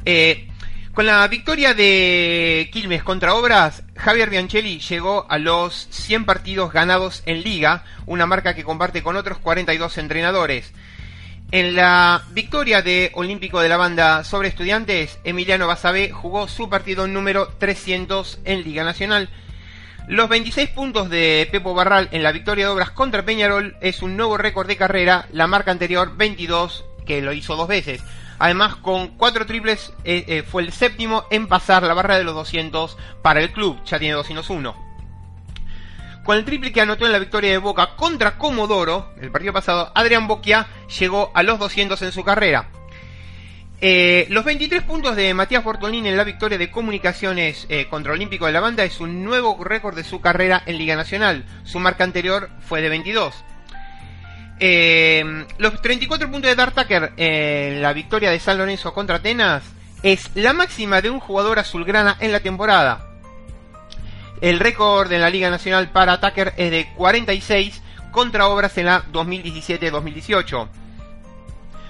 Eh, 0.05 0.47
con 0.95 1.05
la 1.05 1.27
victoria 1.27 1.73
de 1.73 2.69
Quilmes 2.71 3.03
contra 3.03 3.35
Obras, 3.35 3.83
Javier 3.97 4.29
Bianchelli 4.29 4.79
llegó 4.79 5.25
a 5.29 5.37
los 5.37 5.87
100 5.91 6.23
partidos 6.25 6.71
ganados 6.71 7.21
en 7.25 7.43
Liga, 7.43 7.83
una 8.05 8.25
marca 8.25 8.55
que 8.55 8.63
comparte 8.63 9.03
con 9.03 9.17
otros 9.17 9.37
42 9.39 9.97
entrenadores. 9.97 10.71
En 11.51 11.75
la 11.75 12.23
victoria 12.31 12.81
de 12.81 13.11
Olímpico 13.13 13.59
de 13.59 13.69
la 13.69 13.77
Banda 13.77 14.23
sobre 14.23 14.47
Estudiantes, 14.47 15.19
Emiliano 15.25 15.67
Basabé 15.67 16.11
jugó 16.11 16.47
su 16.47 16.69
partido 16.69 17.07
número 17.07 17.49
300 17.59 18.39
en 18.45 18.63
Liga 18.63 18.83
Nacional. 18.83 19.29
Los 20.07 20.29
26 20.29 20.69
puntos 20.69 21.09
de 21.09 21.47
Pepo 21.51 21.73
Barral 21.73 22.09
en 22.11 22.23
la 22.23 22.31
victoria 22.31 22.65
de 22.65 22.71
Obras 22.71 22.91
contra 22.91 23.25
Peñarol 23.25 23.75
es 23.81 24.01
un 24.01 24.15
nuevo 24.15 24.37
récord 24.37 24.67
de 24.67 24.77
carrera, 24.77 25.27
la 25.31 25.47
marca 25.47 25.71
anterior 25.71 26.15
22, 26.15 26.85
que 27.05 27.21
lo 27.21 27.33
hizo 27.33 27.55
dos 27.55 27.67
veces. 27.67 28.01
Además, 28.37 28.75
con 28.75 29.09
cuatro 29.09 29.45
triples 29.45 29.93
eh, 30.03 30.25
eh, 30.27 30.43
fue 30.43 30.63
el 30.63 30.73
séptimo 30.73 31.25
en 31.29 31.47
pasar 31.47 31.83
la 31.83 31.93
barra 31.93 32.17
de 32.17 32.23
los 32.23 32.35
200 32.35 32.97
para 33.21 33.41
el 33.41 33.51
club, 33.51 33.77
ya 33.85 33.99
tiene 33.99 34.15
201. 34.15 34.75
Con 36.23 36.37
el 36.37 36.43
triple 36.45 36.73
que 36.73 36.81
anotó 36.81 37.05
en 37.05 37.11
la 37.11 37.19
victoria 37.19 37.51
de 37.51 37.59
Boca 37.59 37.95
contra 37.95 38.37
Comodoro, 38.37 39.13
el 39.21 39.31
partido 39.31 39.53
pasado, 39.53 39.91
Adrián 39.93 40.27
Boquia 40.27 40.67
llegó 40.99 41.31
a 41.33 41.43
los 41.43 41.59
200 41.59 42.01
en 42.01 42.11
su 42.11 42.23
carrera. 42.23 42.69
Eh, 43.79 44.25
los 44.29 44.43
23 44.43 44.83
puntos 44.83 45.15
de 45.15 45.33
Matías 45.33 45.63
Bortolini 45.63 46.09
en 46.09 46.17
la 46.17 46.23
victoria 46.23 46.57
de 46.57 46.71
Comunicaciones 46.71 47.67
contra 47.89 48.13
Olímpico 48.13 48.47
de 48.47 48.53
la 48.53 48.61
Banda 48.61 48.83
es 48.83 48.99
un 48.99 49.23
nuevo 49.23 49.63
récord 49.63 49.95
de 49.95 50.03
su 50.03 50.19
carrera 50.19 50.63
en 50.65 50.77
Liga 50.77 50.95
Nacional. 50.95 51.45
Su 51.63 51.79
marca 51.79 52.03
anterior 52.03 52.49
fue 52.61 52.81
de 52.81 52.89
22. 52.89 53.35
Eh, 54.59 55.45
los 55.57 55.81
34 55.81 56.31
puntos 56.31 56.49
de 56.49 56.55
Dartaker 56.55 57.13
en 57.17 57.81
la 57.81 57.93
victoria 57.93 58.31
de 58.31 58.39
San 58.39 58.57
Lorenzo 58.57 58.93
contra 58.93 59.17
Atenas 59.17 59.63
es 60.01 60.29
la 60.35 60.53
máxima 60.53 61.01
de 61.01 61.09
un 61.09 61.19
jugador 61.19 61.59
azulgrana 61.59 62.15
en 62.19 62.31
la 62.31 62.39
temporada. 62.39 63.05
El 64.41 64.59
récord 64.59 65.11
en 65.11 65.21
la 65.21 65.29
Liga 65.29 65.49
Nacional 65.49 65.89
para 65.89 66.19
Tucker 66.19 66.53
es 66.57 66.71
de 66.71 66.89
46 66.95 67.81
contra 68.11 68.47
Obras 68.47 68.77
en 68.77 68.85
la 68.85 69.03
2017-2018. 69.11 70.67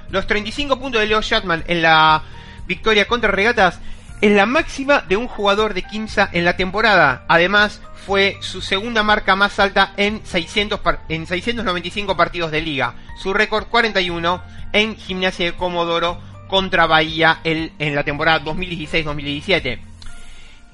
Los 0.09 0.27
35 0.27 0.79
puntos 0.79 1.01
de 1.01 1.07
Leo 1.07 1.21
Shatman 1.21 1.63
en 1.67 1.81
la 1.81 2.23
victoria 2.67 3.07
contra 3.07 3.31
Regatas 3.31 3.79
es 4.21 4.31
la 4.31 4.45
máxima 4.45 5.01
de 5.01 5.17
un 5.17 5.27
jugador 5.27 5.73
de 5.73 5.83
Quimsa 5.83 6.29
en 6.31 6.45
la 6.45 6.55
temporada. 6.55 7.25
Además, 7.27 7.81
fue 8.05 8.37
su 8.41 8.61
segunda 8.61 9.03
marca 9.03 9.35
más 9.35 9.59
alta 9.59 9.93
en, 9.97 10.25
600 10.25 10.79
en 11.09 11.25
695 11.25 12.15
partidos 12.15 12.51
de 12.51 12.61
liga. 12.61 12.95
Su 13.21 13.33
récord 13.33 13.65
41 13.67 14.43
en 14.73 14.95
Gimnasia 14.95 15.45
de 15.45 15.57
Comodoro 15.57 16.21
contra 16.47 16.85
Bahía 16.85 17.39
en 17.43 17.95
la 17.95 18.03
temporada 18.03 18.43
2016-2017. 18.43 19.79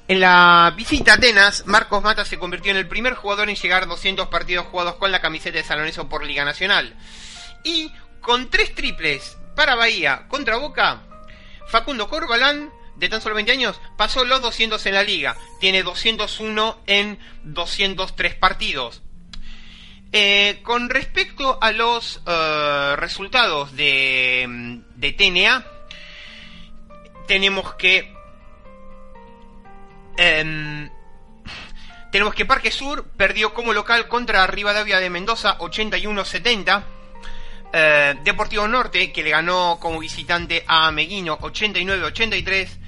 En 0.08 0.20
la 0.20 0.74
visita 0.76 1.12
a 1.12 1.14
Atenas, 1.14 1.64
Marcos 1.66 2.02
Mata 2.02 2.24
se 2.24 2.38
convirtió 2.38 2.70
en 2.72 2.76
el 2.76 2.88
primer 2.88 3.14
jugador 3.14 3.48
en 3.48 3.56
llegar 3.56 3.84
a 3.84 3.86
200 3.86 4.28
partidos 4.28 4.66
jugados 4.66 4.96
con 4.96 5.10
la 5.10 5.20
camiseta 5.20 5.56
de 5.56 5.64
San 5.64 5.78
Lorenzo 5.78 6.08
por 6.08 6.26
Liga 6.26 6.44
Nacional. 6.44 6.94
Y 7.64 7.90
con 8.20 8.50
tres 8.50 8.74
triples 8.74 9.38
para 9.54 9.74
Bahía 9.74 10.26
contra 10.28 10.56
Boca, 10.56 11.00
Facundo 11.68 12.08
Corbalán, 12.08 12.70
de 12.96 13.08
tan 13.08 13.20
solo 13.20 13.34
20 13.34 13.52
años, 13.52 13.80
pasó 13.96 14.24
los 14.24 14.42
200 14.42 14.84
en 14.86 14.94
la 14.94 15.02
liga. 15.02 15.36
Tiene 15.60 15.82
201 15.82 16.78
en 16.86 17.18
203 17.44 18.34
partidos. 18.34 19.02
Eh, 20.14 20.60
con 20.62 20.90
respecto 20.90 21.58
a 21.62 21.72
los 21.72 22.20
eh, 22.26 22.94
resultados 22.96 23.74
de, 23.74 24.82
de 24.96 25.12
TNA, 25.12 25.66
tenemos 27.26 27.74
que... 27.74 28.12
Em, 30.18 30.90
tenemos 32.10 32.34
que 32.34 32.44
Parque 32.44 32.70
Sur 32.70 33.08
perdió 33.16 33.54
como 33.54 33.72
local 33.72 34.06
contra 34.06 34.46
Rivadavia 34.46 35.00
de 35.00 35.08
Mendoza 35.08 35.56
81-70. 35.58 36.84
Eh, 37.72 38.14
Deportivo 38.22 38.68
Norte, 38.68 39.10
que 39.12 39.22
le 39.22 39.30
ganó 39.30 39.78
como 39.80 39.98
visitante 39.98 40.62
a 40.66 40.90
Meguino 40.90 41.38
89-83. 41.38 42.81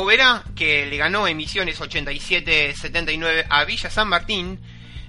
Oberá, 0.00 0.44
que 0.54 0.86
le 0.86 0.96
ganó 0.96 1.26
Emisiones 1.26 1.80
87-79 1.80 3.46
a 3.48 3.64
Villa 3.64 3.90
San 3.90 4.06
Martín. 4.06 4.60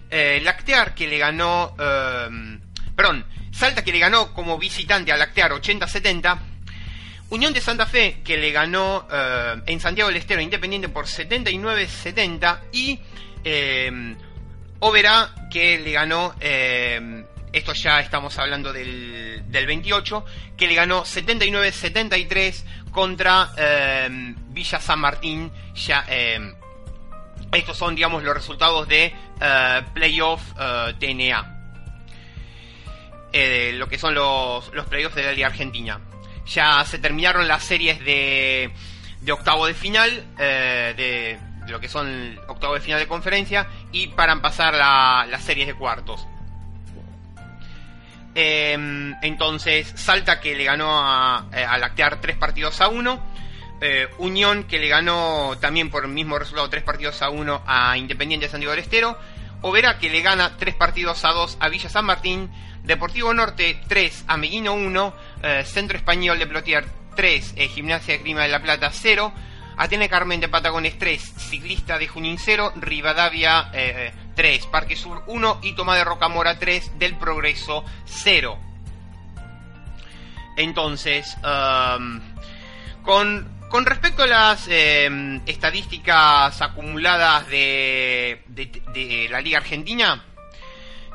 Eh, 0.10 0.42
Lactear, 0.44 0.96
que 0.96 1.08
le 1.08 1.20
ganó... 1.20 1.76
Eh, 1.80 2.58
perdón, 2.96 3.24
Salta, 3.52 3.84
que 3.84 3.92
le 3.92 4.00
ganó 4.00 4.34
como 4.34 4.58
visitante 4.58 5.12
a 5.12 5.18
Lactear 5.18 5.52
80-70. 5.52 6.40
Unión 7.30 7.54
de 7.54 7.62
Santa 7.62 7.86
Fe, 7.86 8.22
que 8.24 8.38
le 8.38 8.52
ganó 8.52 9.08
en 9.68 9.80
Santiago 9.80 10.10
del 10.10 10.18
Estero 10.18 10.42
Independiente 10.42 10.90
por 10.90 11.06
79-70. 11.06 12.60
Y 12.72 13.00
Oberá, 14.80 15.36
que 15.52 15.78
le 15.78 15.92
ganó 15.92 16.34
esto 17.52 17.74
ya 17.74 18.00
estamos 18.00 18.38
hablando 18.38 18.72
del, 18.72 19.44
del 19.48 19.66
28, 19.66 20.26
que 20.56 20.68
le 20.68 20.76
ganó 20.76 21.04
79-73 21.04 22.64
contra 22.92 23.50
em, 23.58 24.36
Villa 24.50 24.80
San 24.80 25.00
Martín. 25.00 25.52
Em, 26.08 26.54
estos 27.52 27.78
son, 27.78 27.96
digamos, 27.96 28.24
los 28.24 28.36
resultados 28.36 28.88
de 28.88 29.14
uh, 29.38 29.94
Playoff 29.94 30.42
eh, 30.60 30.94
TNA. 31.00 31.56
Eh, 33.32 33.72
lo 33.76 33.88
que 33.88 33.98
son 33.98 34.14
los, 34.14 34.72
los 34.74 34.86
playoffs 34.88 35.16
de 35.16 35.24
la 35.24 35.32
Liga 35.32 35.48
Argentina. 35.48 36.00
Ya 36.46 36.84
se 36.86 37.00
terminaron 37.00 37.48
las 37.48 37.64
series 37.64 38.04
de, 38.04 38.72
de 39.22 39.32
octavo 39.32 39.66
de 39.66 39.74
final, 39.74 40.26
de, 40.38 40.94
de, 40.96 41.40
lo 41.68 41.80
que 41.80 41.88
son 41.88 42.40
octavo 42.48 42.74
de 42.74 42.82
final 42.82 43.00
de 43.00 43.08
conferencia, 43.08 43.68
y 43.92 44.08
para 44.08 44.36
pasar 44.42 44.74
la, 44.74 45.28
las 45.30 45.44
series 45.44 45.68
de 45.68 45.76
cuartos. 45.76 46.28
Em, 48.36 49.16
entonces, 49.22 49.92
Salta 49.96 50.40
que 50.40 50.56
le 50.56 50.64
ganó 50.64 51.00
a, 51.02 51.48
eh, 51.54 51.64
a 51.64 51.78
Lactear 51.78 52.22
tres 52.22 52.38
partidos 52.38 52.80
a 52.82 52.88
uno. 52.88 53.20
Eh, 53.82 54.08
Unión 54.18 54.66
que 54.66 54.78
le 54.78 54.90
ganó 54.90 55.58
también 55.60 55.90
por 55.90 56.04
el 56.04 56.12
mismo 56.12 56.38
resultado 56.38 56.70
tres 56.70 56.84
partidos 56.84 57.22
a 57.22 57.30
uno 57.30 57.64
a 57.66 57.98
Independiente 57.98 58.46
de 58.46 58.52
Santiago 58.52 58.72
del 58.72 58.84
Estero. 58.84 59.18
Overa 59.62 59.98
que 59.98 60.10
le 60.10 60.22
gana 60.22 60.58
tres 60.58 60.76
partidos 60.76 61.24
a 61.26 61.30
dos 61.30 61.58
a 61.60 61.70
Villa 61.70 61.90
San 61.90 62.06
Martín. 62.06 62.50
Deportivo 62.84 63.34
Norte 63.34 63.80
3, 63.88 64.26
Ameguino 64.28 64.74
1. 64.74 65.14
Eh, 65.44 65.64
Centro 65.66 65.98
Español 65.98 66.40
de 66.40 66.48
Plotier 66.48 66.86
3, 67.16 67.56
Gimnasia 67.74 68.16
de 68.16 68.24
Clima 68.24 68.44
de 68.44 68.50
la 68.50 68.62
Plata 68.62 68.90
0. 68.92 69.34
Atene 69.80 70.10
Carmen 70.10 70.42
de 70.42 70.50
Patagones 70.50 71.00
3, 71.00 71.22
Ciclista 71.38 71.98
de 71.98 72.10
Junín 72.10 72.38
0. 72.38 72.74
Rivadavia 72.76 73.72
3, 74.36 74.66
Parque 74.66 74.98
Sur 74.98 75.24
1 75.26 75.60
y 75.64 75.72
Toma 75.72 75.96
de 75.96 76.04
Rocamora 76.04 76.60
3 76.60 77.00
del 77.00 77.16
Progreso 77.16 77.86
0. 78.06 78.60
Entonces, 80.58 81.38
um, 81.98 82.20
con, 83.04 83.86
respecto 83.86 84.24
a 84.24 84.28
las 84.28 84.68
em, 84.68 85.40
estadísticas 85.46 86.62
acumuladas 86.62 87.48
de, 87.48 89.28
la 89.32 89.40
Liga 89.40 89.60
Argentina, 89.60 90.26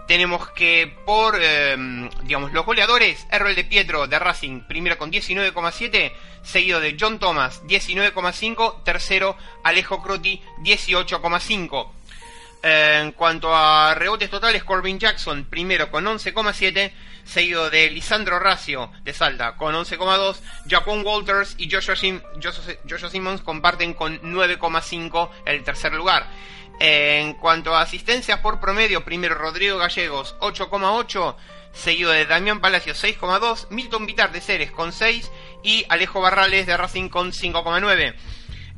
tenemos 0.07 0.51
que 0.51 0.95
por, 1.05 1.43
em, 1.43 2.09
digamos, 2.23 2.53
los 2.53 2.67
goleadores, 2.67 3.27
Errol 3.31 3.55
de 3.55 3.65
Pietro 3.65 4.07
de 4.07 4.19
Racing, 4.19 4.61
primero 4.63 4.99
con 4.99 5.11
19,7, 5.11 6.13
seguido 6.43 6.81
de 6.81 6.97
John 6.99 7.19
Thomas, 7.19 7.63
19,5, 7.67 8.83
tercero 8.85 9.37
Alejo 9.63 10.03
Croti, 10.03 10.43
18,5. 10.63 11.91
En 12.67 13.13
cuanto 13.13 13.55
a 13.55 13.95
rebotes 13.95 14.31
totales, 14.31 14.65
Corbin 14.65 14.99
Jackson 14.99 15.45
primero 15.45 15.91
con 15.91 16.07
11,7, 16.07 16.93
seguido 17.23 17.69
de 17.69 17.91
Lisandro 17.91 18.39
Racio 18.39 18.91
de 19.03 19.13
Salta 19.13 19.57
con 19.57 19.75
11,2, 19.75 20.39
Jacon 20.67 21.05
Walters 21.05 21.57
y 21.59 21.71
Joshua, 21.71 21.95
Simmons 23.11 23.43
comparten 23.43 23.93
con 23.93 24.19
9,5 24.23 25.29
el 25.45 25.63
tercer 25.63 25.93
lugar. 25.93 26.27
En 26.81 27.35
cuanto 27.35 27.75
a 27.75 27.83
asistencias 27.83 28.41
por 28.41 28.61
promedio, 28.61 29.05
primero 29.05 29.35
Rodrigo 29.35 29.77
Gallegos 29.77 30.35
8,8, 30.41 31.37
seguido 31.75 32.13
de 32.13 32.25
Damián 32.25 32.63
Palacio 32.63 32.95
6,2, 32.95 33.69
Milton 33.69 34.07
Vitar 34.07 34.33
de 34.33 34.41
Ceres 34.41 34.71
con 34.71 34.93
6 34.93 35.31
y 35.63 35.85
Alejo 35.91 36.23
Barrales 36.23 36.67
de 36.67 36.79
Racing 36.79 37.11
con 37.11 37.31
5,9. 37.33 38.15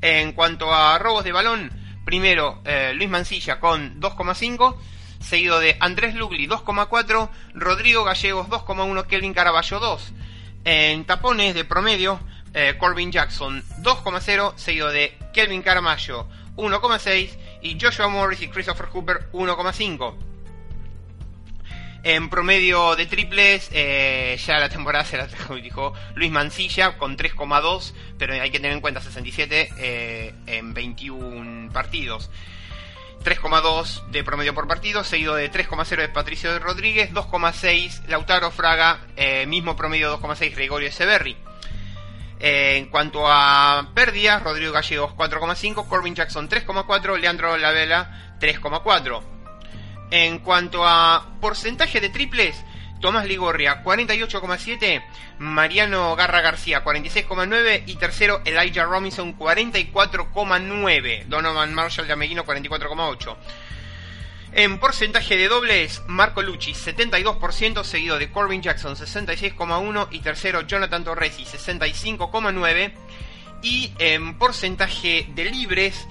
En 0.01 0.33
cuanto 0.33 0.75
a 0.75 0.99
robos 0.99 1.22
de 1.22 1.31
balón, 1.31 1.86
Primero, 2.06 2.60
eh, 2.64 2.92
Luis 2.94 3.10
Mancilla 3.10 3.58
con 3.58 4.00
2,5, 4.00 4.76
seguido 5.18 5.58
de 5.58 5.76
Andrés 5.80 6.14
Lugli 6.14 6.46
2,4, 6.46 7.28
Rodrigo 7.52 8.04
Gallegos 8.04 8.46
2,1, 8.46 9.06
Kelvin 9.08 9.34
Caraballo 9.34 9.80
2. 9.80 10.12
En 10.64 11.04
tapones 11.04 11.56
de 11.56 11.64
promedio, 11.64 12.20
eh, 12.54 12.76
Corbin 12.78 13.10
Jackson 13.10 13.64
2,0, 13.78 14.52
seguido 14.54 14.92
de 14.92 15.18
Kelvin 15.34 15.62
Caramallo 15.62 16.28
1,6 16.54 17.36
y 17.60 17.76
Joshua 17.80 18.06
Morris 18.06 18.40
y 18.40 18.50
Christopher 18.50 18.86
Cooper 18.86 19.28
1,5. 19.32 20.25
En 22.02 22.30
promedio 22.30 22.94
de 22.94 23.06
triples, 23.06 23.68
eh, 23.72 24.38
ya 24.44 24.59
la 24.59 24.68
temporada 24.68 25.04
se 25.04 25.16
la 25.16 25.26
dijo 25.62 25.92
Luis 26.14 26.30
Mancilla 26.30 26.98
con 26.98 27.16
3,2, 27.16 27.92
pero 28.18 28.35
hay 28.35 28.50
que 28.50 28.59
tener 28.59 28.72
en 28.72 28.80
cuenta 28.80 29.00
67 29.00 29.70
eh, 29.78 30.35
en 30.46 30.74
21 30.74 31.72
partidos. 31.72 32.30
3,2 33.24 34.06
de 34.06 34.22
promedio 34.22 34.54
por 34.54 34.68
partido, 34.68 35.02
seguido 35.02 35.35
de 35.35 35.50
3,0 35.50 35.96
de 35.96 36.09
Patricio 36.09 36.56
Rodríguez, 36.61 37.12
2,6 37.12 38.06
Lautaro 38.06 38.52
Fraga, 38.52 39.00
eh, 39.16 39.46
mismo 39.46 39.74
promedio 39.74 40.16
2,6 40.20 40.54
Gregorio 40.54 40.88
Echeverri. 40.88 41.37
Eh, 42.38 42.76
en 42.76 42.87
cuanto 42.87 43.26
a 43.26 43.90
pérdidas, 43.94 44.42
Rodrigo 44.44 44.72
Gallegos 44.72 45.12
4,5, 45.14 45.88
Corbin 45.88 46.14
Jackson 46.14 46.48
3,4, 46.48 47.18
Leandro 47.18 47.56
Lavela 47.56 48.37
3,4. 48.38 49.36
En 50.10 50.38
cuanto 50.38 50.86
a 50.86 51.26
porcentaje 51.40 52.00
de 52.00 52.08
triples, 52.08 52.56
Tomás 53.00 53.26
Ligorria 53.26 53.82
48,7, 53.82 55.02
Mariano 55.38 56.16
Garra 56.16 56.40
García 56.40 56.82
46,9 56.84 57.82
y 57.86 57.96
tercero 57.96 58.40
Elijah 58.44 58.84
Robinson 58.84 59.36
44,9, 59.38 61.24
Donovan 61.26 61.74
Marshall 61.74 62.06
de 62.06 62.12
Ameguino 62.14 62.44
44,8. 62.44 63.36
En 64.52 64.78
porcentaje 64.78 65.36
de 65.36 65.48
dobles, 65.48 66.02
Marco 66.06 66.40
Lucci 66.40 66.72
72%, 66.72 67.84
seguido 67.84 68.18
de 68.18 68.30
Corbin 68.30 68.62
Jackson 68.62 68.96
66,1 68.96 70.08
y 70.12 70.20
tercero 70.20 70.62
Jonathan 70.62 71.04
Torresi 71.04 71.44
65,9. 71.44 72.92
Y 73.62 73.92
en 73.98 74.38
porcentaje 74.38 75.26
de 75.34 75.44
libres 75.46 76.06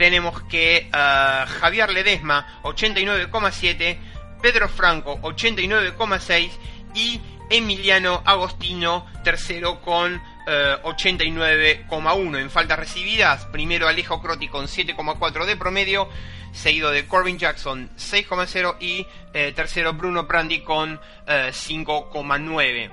tenemos 0.00 0.40
que 0.44 0.88
uh, 0.94 1.46
Javier 1.60 1.90
Ledesma 1.90 2.62
89,7, 2.62 3.98
Pedro 4.40 4.66
Franco 4.66 5.18
89,6 5.20 6.50
y 6.94 7.20
Emiliano 7.50 8.22
Agostino 8.24 9.06
tercero 9.22 9.82
con 9.82 10.14
uh, 10.14 10.88
89,1 10.88 12.40
en 12.40 12.48
faltas 12.48 12.78
recibidas. 12.78 13.44
Primero 13.52 13.88
Alejo 13.88 14.22
Croti 14.22 14.48
con 14.48 14.68
7,4 14.68 15.44
de 15.44 15.56
promedio 15.58 16.08
seguido 16.52 16.90
de 16.92 17.06
Corbin 17.06 17.38
Jackson 17.38 17.90
6,0 17.98 18.76
y 18.80 19.06
eh, 19.34 19.52
tercero 19.54 19.92
Bruno 19.92 20.26
Prandi 20.26 20.62
con 20.62 20.98
eh, 21.26 21.50
5,9. 21.52 22.90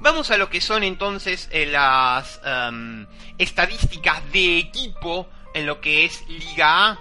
Vamos 0.00 0.30
a 0.30 0.36
lo 0.36 0.50
que 0.50 0.60
son 0.60 0.82
entonces 0.82 1.48
eh, 1.50 1.64
las 1.64 2.42
estadísticas 3.38 4.20
de 4.30 4.58
equipo 4.58 5.30
en 5.56 5.66
lo 5.66 5.80
que 5.80 6.04
es 6.04 6.22
Liga 6.28 6.90
A. 6.90 6.98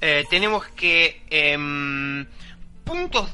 Eh, 0.00 0.24
tenemos 0.30 0.64
que 0.68 1.22
em, 1.28 2.26
puntos 2.84 3.28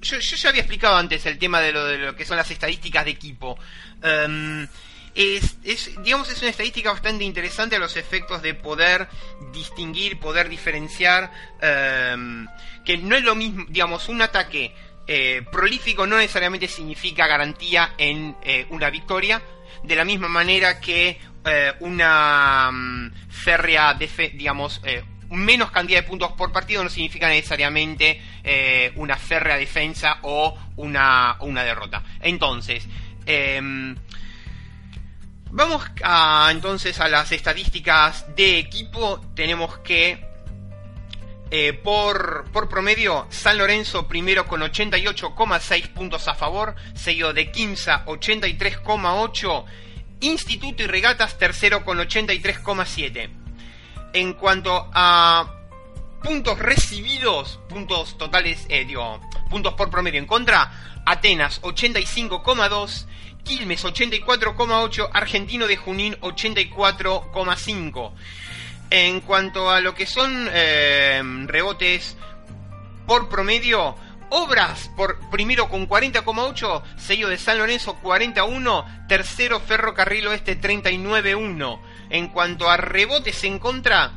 yo, 0.00 0.18
yo, 0.18 0.36
ya 0.36 0.48
había 0.50 0.62
explicado 0.62 0.96
antes 0.96 1.26
el 1.26 1.38
tema 1.38 1.60
de 1.60 1.72
lo, 1.72 1.84
de 1.84 1.98
lo 1.98 2.16
que 2.16 2.24
son 2.24 2.36
las 2.36 2.50
estadísticas 2.50 3.04
de 3.04 3.10
equipo. 3.10 3.58
Um, 4.02 4.66
es, 5.14 5.58
digamos, 6.04 6.30
es 6.30 6.40
una 6.40 6.50
estadística 6.50 6.92
bastante 6.92 7.24
interesante 7.24 7.74
a 7.74 7.80
los 7.80 7.96
efectos 7.96 8.40
de 8.40 8.54
poder 8.54 9.08
distinguir, 9.52 10.20
poder 10.20 10.48
diferenciar, 10.48 11.32
um, 12.14 12.46
que 12.84 12.98
no 12.98 13.16
es 13.16 13.24
lo 13.24 13.34
mismo, 13.34 13.66
digamos, 13.68 14.08
un 14.08 14.22
ataque 14.22 14.72
eh, 15.08 15.42
prolífico 15.50 16.06
no 16.06 16.18
necesariamente 16.18 16.68
significa 16.68 17.26
garantía 17.26 17.94
en 17.98 18.36
eh, 18.42 18.66
una 18.70 18.90
victoria, 18.90 19.42
de 19.82 19.96
la 19.96 20.04
misma 20.04 20.28
manera 20.28 20.80
que 20.80 21.18
eh, 21.44 21.72
una 21.80 22.68
um, 22.70 23.10
férrea, 23.28 23.94
digamos, 23.94 24.80
menos 25.30 25.70
cantidad 25.70 26.02
de 26.02 26.08
puntos 26.08 26.32
por 26.32 26.52
partido 26.52 26.84
no 26.84 26.90
significa 26.90 27.28
necesariamente 27.28 28.22
una 28.96 29.16
férrea 29.16 29.56
defensa 29.56 30.18
o 30.22 30.56
una, 30.76 31.36
una 31.40 31.64
derrota. 31.64 32.02
Entonces, 32.20 32.86
eh, 33.26 33.60
vamos 35.50 35.84
a, 36.02 36.48
entonces 36.50 36.98
a 37.00 37.08
las 37.08 37.30
estadísticas 37.32 38.24
de 38.34 38.58
equipo. 38.58 39.20
Tenemos 39.34 39.78
que, 39.78 40.27
eh, 41.50 41.72
por, 41.72 42.50
por 42.52 42.68
promedio, 42.68 43.26
San 43.30 43.58
Lorenzo 43.58 44.08
primero 44.08 44.46
con 44.46 44.60
88,6 44.60 45.92
puntos 45.92 46.28
a 46.28 46.34
favor, 46.34 46.74
seguido 46.94 47.32
de 47.32 47.50
Quimsa 47.50 48.04
83,8, 48.06 49.64
Instituto 50.20 50.82
y 50.82 50.86
Regatas 50.86 51.38
tercero 51.38 51.84
con 51.84 51.98
83,7 51.98 53.30
en 54.12 54.32
cuanto 54.34 54.88
a 54.92 55.54
puntos 56.22 56.58
recibidos, 56.58 57.60
puntos 57.68 58.16
totales, 58.18 58.66
eh, 58.68 58.84
digo, 58.84 59.20
puntos 59.50 59.74
por 59.74 59.90
promedio 59.90 60.18
en 60.18 60.26
contra, 60.26 61.00
Atenas 61.06 61.60
85,2, 61.62 63.06
Quilmes 63.44 63.84
84,8, 63.84 65.10
Argentino 65.12 65.66
de 65.66 65.76
Junín 65.76 66.16
84,5. 66.20 68.12
En 68.90 69.20
cuanto 69.20 69.70
a 69.70 69.80
lo 69.80 69.94
que 69.94 70.06
son 70.06 70.48
eh, 70.52 71.22
rebotes 71.46 72.16
por 73.06 73.28
promedio, 73.28 73.96
Obras 74.30 74.90
por 74.94 75.18
primero 75.30 75.70
con 75.70 75.88
40,8, 75.88 76.82
sello 76.98 77.28
de 77.28 77.38
San 77.38 77.56
Lorenzo 77.58 77.96
41, 77.96 79.06
tercero 79.08 79.58
Ferrocarril 79.58 80.26
Oeste 80.26 80.60
39,1. 80.60 81.80
En 82.10 82.28
cuanto 82.28 82.68
a 82.68 82.76
rebotes 82.76 83.42
en 83.44 83.58
contra, 83.58 84.12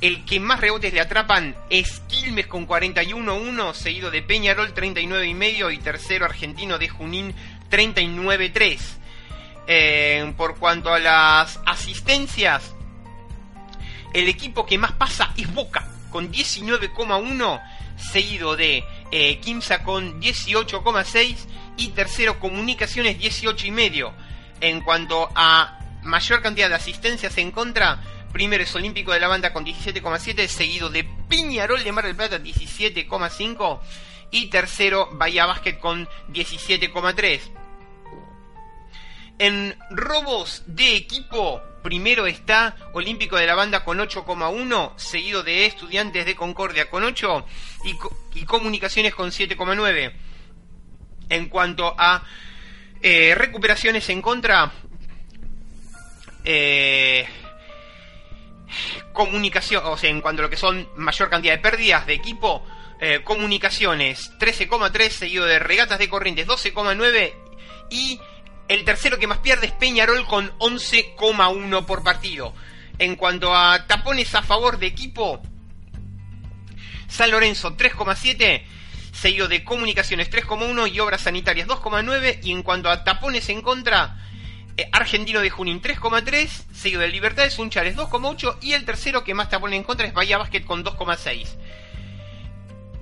el 0.00 0.24
que 0.24 0.40
más 0.40 0.60
rebotes 0.60 0.92
le 0.92 1.00
atrapan 1.00 1.54
es 1.70 2.00
Quilmes 2.08 2.48
con 2.48 2.66
41-1, 2.66 3.72
seguido 3.72 4.10
de 4.10 4.22
Peñarol 4.22 4.74
39,5 4.74 5.72
y 5.72 5.78
tercero 5.78 6.24
argentino 6.24 6.78
de 6.78 6.88
Junín 6.88 7.32
39-3. 7.70 8.78
Eh, 9.68 10.34
por 10.36 10.56
cuanto 10.56 10.92
a 10.92 10.98
las 10.98 11.60
asistencias, 11.66 12.74
el 14.12 14.28
equipo 14.28 14.66
que 14.66 14.78
más 14.78 14.92
pasa 14.92 15.32
es 15.36 15.52
Boca 15.52 15.88
con 16.10 16.30
19,1, 16.30 17.62
seguido 17.96 18.54
de 18.54 18.84
eh, 19.10 19.40
Kimsa 19.40 19.82
con 19.82 20.20
18,6 20.20 21.36
y 21.78 21.88
tercero 21.88 22.38
Comunicaciones 22.38 23.18
18,5. 23.18 24.12
En 24.60 24.82
cuanto 24.82 25.28
a 25.34 25.78
mayor 26.02 26.42
cantidad 26.42 26.68
de 26.68 26.74
asistencias 26.74 27.36
en 27.38 27.50
contra, 27.50 28.00
primero 28.32 28.62
es 28.62 28.74
Olímpico 28.74 29.12
de 29.12 29.20
la 29.20 29.28
Banda 29.28 29.52
con 29.52 29.64
17,7, 29.64 30.46
seguido 30.46 30.90
de 30.90 31.04
Piñarol 31.28 31.82
de 31.82 31.92
Mar 31.92 32.04
del 32.04 32.16
Plata 32.16 32.38
17,5 32.38 33.80
y 34.30 34.46
tercero 34.46 35.08
Bahía 35.12 35.46
Basket 35.46 35.78
con 35.78 36.06
17,3. 36.28 37.40
En 39.38 39.76
robos 39.90 40.62
de 40.66 40.94
equipo, 40.94 41.60
primero 41.82 42.26
está 42.26 42.76
Olímpico 42.92 43.36
de 43.36 43.46
la 43.46 43.54
Banda 43.54 43.84
con 43.84 43.98
8,1, 43.98 44.92
seguido 44.96 45.42
de 45.42 45.66
Estudiantes 45.66 46.24
de 46.26 46.34
Concordia 46.34 46.88
con 46.88 47.04
8 47.04 47.46
y, 47.84 48.40
y 48.40 48.44
Comunicaciones 48.44 49.14
con 49.14 49.30
7,9. 49.30 50.12
En 51.28 51.48
cuanto 51.48 51.94
a 51.98 52.22
eh, 53.00 53.34
recuperaciones 53.34 54.08
en 54.10 54.22
contra, 54.22 54.70
eh, 56.44 57.26
comunicación, 59.12 59.82
o 59.84 59.96
sea, 59.96 60.10
en 60.10 60.20
cuanto 60.20 60.42
a 60.42 60.44
lo 60.44 60.50
que 60.50 60.56
son 60.56 60.88
mayor 60.96 61.28
cantidad 61.28 61.54
de 61.54 61.58
pérdidas 61.58 62.06
de 62.06 62.14
equipo, 62.14 62.64
eh, 63.00 63.22
comunicaciones 63.24 64.30
13,3, 64.38 65.10
seguido 65.10 65.46
de 65.46 65.58
regatas 65.58 65.98
de 65.98 66.08
corrientes 66.08 66.46
12,9 66.46 67.34
y 67.90 68.20
el 68.72 68.84
tercero 68.84 69.18
que 69.18 69.26
más 69.26 69.38
pierde 69.38 69.66
es 69.66 69.72
Peñarol 69.72 70.26
con 70.26 70.50
11,1 70.58 71.84
por 71.84 72.02
partido. 72.02 72.54
En 72.98 73.16
cuanto 73.16 73.54
a 73.54 73.86
tapones 73.86 74.34
a 74.34 74.42
favor 74.42 74.78
de 74.78 74.86
equipo, 74.86 75.42
San 77.06 77.30
Lorenzo 77.30 77.76
3,7, 77.76 78.62
seguido 79.12 79.48
de 79.48 79.62
Comunicaciones 79.62 80.30
3,1 80.30 80.90
y 80.90 81.00
Obras 81.00 81.20
Sanitarias 81.20 81.68
2,9. 81.68 82.38
Y 82.42 82.52
en 82.52 82.62
cuanto 82.62 82.88
a 82.88 83.04
tapones 83.04 83.50
en 83.50 83.60
contra, 83.60 84.16
eh, 84.78 84.88
Argentino 84.90 85.40
de 85.40 85.50
Junín 85.50 85.82
3,3, 85.82 86.48
seguido 86.72 87.02
de 87.02 87.08
Libertades 87.08 87.58
Unchales 87.58 87.94
2,8 87.94 88.56
y 88.62 88.72
el 88.72 88.86
tercero 88.86 89.22
que 89.22 89.34
más 89.34 89.50
tapones 89.50 89.76
en 89.76 89.84
contra 89.84 90.06
es 90.06 90.14
Bahía 90.14 90.38
Basket 90.38 90.64
con 90.64 90.82
2,6. 90.82 91.58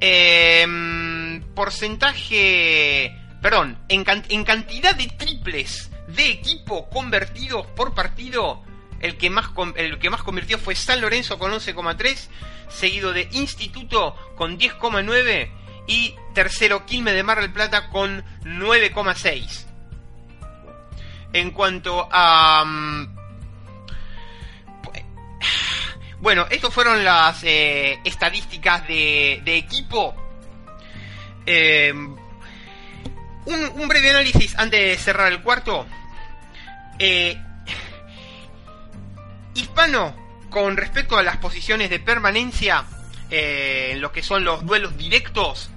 Eh, 0.00 1.40
porcentaje 1.54 3.19
perdón, 3.40 3.78
en, 3.88 4.04
can 4.04 4.24
en, 4.28 4.44
cantidad 4.44 4.94
de 4.94 5.06
triples 5.06 5.90
de 6.08 6.30
equipo 6.30 6.88
convertidos 6.90 7.66
por 7.68 7.94
partido, 7.94 8.62
el 9.00 9.16
que 9.16 9.30
más, 9.30 9.50
el 9.76 9.98
que 9.98 10.10
más 10.10 10.22
convirtió 10.22 10.58
fue 10.58 10.74
San 10.74 11.00
Lorenzo 11.00 11.38
con 11.38 11.52
11,3, 11.52 12.28
seguido 12.68 13.12
de 13.12 13.28
Instituto 13.32 14.14
con 14.36 14.58
10,9 14.58 15.50
y 15.86 16.14
tercero 16.34 16.86
Quilme 16.86 17.12
de 17.12 17.22
Mar 17.22 17.40
del 17.40 17.52
Plata 17.52 17.88
con 17.88 18.24
9,6. 18.42 19.66
En 21.32 21.50
cuanto 21.52 22.08
a... 22.10 22.62
Um, 22.64 23.16
bueno, 26.20 26.46
estas 26.50 26.74
fueron 26.74 27.02
las 27.02 27.42
eh, 27.44 27.98
estadísticas 28.04 28.86
de, 28.86 29.40
de 29.44 29.56
equipo. 29.56 30.14
Eh, 31.46 31.94
un, 33.46 33.88
breve 33.88 34.10
análisis 34.10 34.56
antes 34.58 34.80
de 34.80 34.96
cerrar 34.96 35.32
el 35.32 35.42
cuarto. 35.42 35.86
Eh, 36.98 37.36
hispano, 39.54 40.14
con 40.50 40.76
respecto 40.76 41.16
a 41.16 41.22
las 41.22 41.38
posiciones 41.38 41.90
de 41.90 41.98
permanencia, 42.00 42.84
eh, 43.30 43.90
en 43.92 44.00
lo 44.00 44.12
que 44.12 44.22
son 44.22 44.44
los 44.44 44.64
duelos 44.66 44.96
directos, 44.96 45.70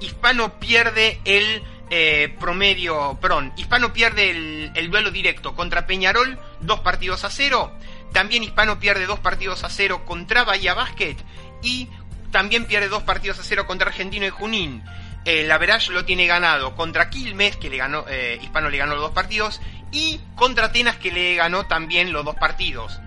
Hispano 0.00 0.58
pierde 0.58 1.20
el 1.24 1.62
eh, 1.90 2.34
promedio, 2.38 3.18
perdón, 3.20 3.52
Hispano 3.56 3.92
pierde 3.92 4.30
el, 4.30 4.72
el, 4.74 4.90
duelo 4.90 5.10
directo 5.10 5.54
contra 5.54 5.86
Peñarol, 5.86 6.38
dos 6.60 6.80
partidos 6.80 7.24
a 7.24 7.30
cero. 7.30 7.72
También 8.12 8.42
Hispano 8.42 8.80
pierde 8.80 9.06
dos 9.06 9.20
partidos 9.20 9.64
a 9.64 9.70
cero 9.70 10.04
contra 10.06 10.44
Bahía 10.44 10.74
Basket 10.74 11.16
y 11.62 11.88
también 12.30 12.66
pierde 12.66 12.88
dos 12.88 13.02
partidos 13.02 13.38
a 13.38 13.42
cero 13.42 13.66
contra 13.66 13.88
Argentino 13.88 14.26
y 14.26 14.30
Junín. 14.30 14.82
El 15.24 15.50
Average 15.50 15.92
lo 15.92 16.04
tiene 16.04 16.26
ganado 16.26 16.74
contra 16.74 17.10
Quilmes, 17.10 17.56
que 17.56 17.68
le 17.68 17.76
ganó, 17.76 18.04
eh, 18.08 18.38
Hispano 18.40 18.70
le 18.70 18.78
ganó 18.78 18.94
los 18.94 19.02
dos 19.02 19.12
partidos, 19.12 19.60
y 19.92 20.20
contra 20.34 20.66
Atenas, 20.66 20.96
que 20.96 21.12
le 21.12 21.34
ganó 21.34 21.66
también 21.66 22.12
los 22.12 22.24
dos 22.24 22.36
partidos. 22.36 23.00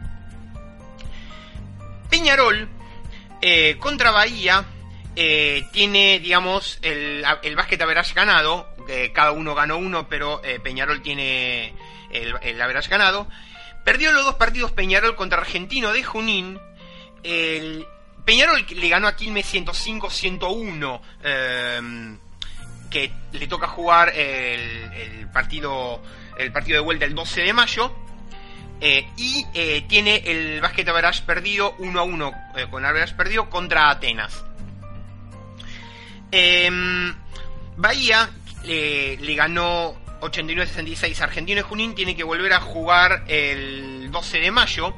Peñarol 2.10 2.69
eh, 3.41 3.78
contra 3.80 4.12
Bahía 4.12 4.65
eh, 5.15 5.65
tiene, 5.71 6.19
digamos, 6.19 6.78
el, 6.84 7.26
el 7.41 7.56
básquet 7.56 7.82
average 7.82 8.13
ganado. 8.13 8.69
cada 9.13 9.32
uno 9.32 9.56
ganó 9.56 9.78
uno, 9.78 10.08
pero 10.08 10.41
Peñarol 10.62 11.02
tiene 11.02 11.73
el, 12.12 12.36
el 12.41 12.62
average 12.62 12.89
ganado. 12.89 13.28
Perdió 13.84 14.12
los 14.12 14.23
dos 14.23 14.36
partidos 14.36 14.71
Peñarol 14.71 15.15
contra 15.15 15.39
Argentino 15.39 15.91
de 15.91 16.04
Junín. 16.04 16.60
El, 17.23 17.88
Peñarol 18.26 18.66
le 18.76 18.90
ganó 18.90 19.08
a 19.08 19.16
Quilmes 19.16 19.46
105-101, 19.46 21.02
em, 21.24 22.18
que 22.90 23.12
le 23.34 23.48
toca 23.48 23.68
jugar 23.68 24.10
el, 24.16 25.28
partido 25.34 26.02
el 26.38 26.52
partido 26.52 26.78
de 26.78 26.84
vuelta 26.84 27.06
el 27.06 27.16
12 27.16 27.42
de 27.42 27.54
mayo. 27.54 27.96
Eh, 28.80 29.08
y 29.18 29.46
eh, 29.54 29.86
tiene 29.88 30.24
el 30.26 30.60
básquet 30.60 30.88
average 30.88 31.24
perdido 31.26 31.74
1 31.80 32.00
a 32.00 32.04
1 32.04 32.34
eh, 32.58 32.68
con 32.70 32.84
average 32.84 33.16
perdido 33.16 33.50
contra 33.50 33.90
Atenas. 33.90 34.44
Em, 36.32 37.14
Bahía 37.78 38.30
le 38.64 39.36
ganó 39.36 39.96
89-66 40.22 41.22
Argentino 41.22 41.60
y 41.60 41.64
Junín, 41.64 41.96
tiene 41.96 42.16
que 42.16 42.24
volver 42.24 42.54
a 42.54 42.62
jugar 42.62 43.24
el 43.28 44.10
12 44.12 44.40
de 44.40 44.52
mayo 44.52 44.94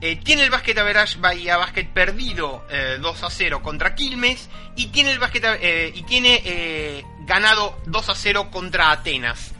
eh, 0.00 0.16
tiene 0.16 0.42
el 0.42 0.50
básquet 0.50 0.76
average 0.76 1.18
Bahía 1.18 1.56
Basket 1.56 1.86
perdido 1.86 2.66
2 3.00 3.22
eh, 3.22 3.26
a 3.26 3.30
0 3.30 3.62
contra 3.62 3.94
Quilmes 3.94 4.50
y 4.76 4.88
tiene 4.88 5.12
el 5.12 5.18
básquet 5.18 5.44
eh, 5.60 5.92
y 5.94 6.02
tiene 6.02 7.04
ganado 7.20 7.78
2 7.86 8.08
a 8.08 8.14
0 8.14 8.50
contra 8.50 8.90
Atenas. 8.90 9.52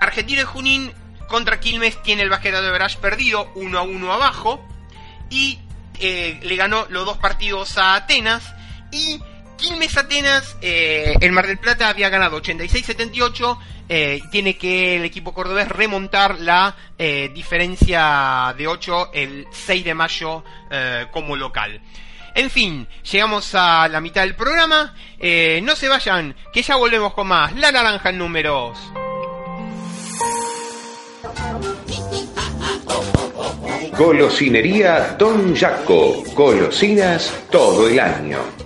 Argentino 0.00 0.42
y 0.42 0.44
Junín 0.44 0.92
contra 1.28 1.60
Quilmes 1.60 2.02
tiene 2.02 2.22
el 2.22 2.30
básquet 2.30 2.54
average 2.54 2.98
perdido 2.98 3.52
1 3.54 3.78
a 3.78 3.82
1 3.82 4.12
abajo 4.12 4.66
y 5.30 5.60
le 6.00 6.56
ganó 6.56 6.86
los 6.90 7.06
dos 7.06 7.18
partidos 7.18 7.78
a 7.78 7.94
Atenas 7.94 8.54
y 8.90 9.20
Quilmes 9.56 9.96
Atenas 9.96 10.56
en 10.60 11.32
Mar 11.32 11.46
del 11.46 11.58
Plata 11.58 11.88
había 11.88 12.08
ganado 12.08 12.42
86-78 12.42 13.58
eh, 13.88 14.20
tiene 14.30 14.56
que 14.56 14.96
el 14.96 15.04
equipo 15.04 15.32
cordobés 15.32 15.68
remontar 15.68 16.40
la 16.40 16.74
eh, 16.98 17.30
diferencia 17.32 18.54
de 18.56 18.66
8 18.66 19.10
el 19.12 19.46
6 19.50 19.84
de 19.84 19.94
mayo 19.94 20.44
eh, 20.70 21.06
como 21.12 21.36
local. 21.36 21.80
En 22.34 22.50
fin, 22.50 22.86
llegamos 23.10 23.54
a 23.54 23.88
la 23.88 24.00
mitad 24.00 24.22
del 24.22 24.34
programa. 24.34 24.94
no 25.62 25.76
se 25.76 25.88
vayan, 25.88 26.36
que 26.52 26.62
ya 26.62 26.76
volvemos 26.76 27.14
con 27.14 27.28
más. 27.28 27.54
La 27.54 27.72
naranja 27.72 28.10
en 28.10 28.18
números. 28.18 28.78
Golosinería 33.96 35.16
Don 35.18 35.56
Jaco. 35.56 36.22
Golosinas 36.34 37.32
todo 37.50 37.88
el 37.88 37.98
año. 37.98 38.65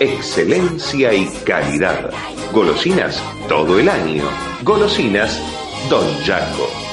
excelencia 0.00 1.12
y 1.12 1.26
calidad. 1.44 2.10
Golosinas 2.52 3.22
todo 3.48 3.78
el 3.78 3.88
año. 3.88 4.24
Golosinas 4.62 5.40
Don 5.88 6.06
Jaco. 6.24 6.87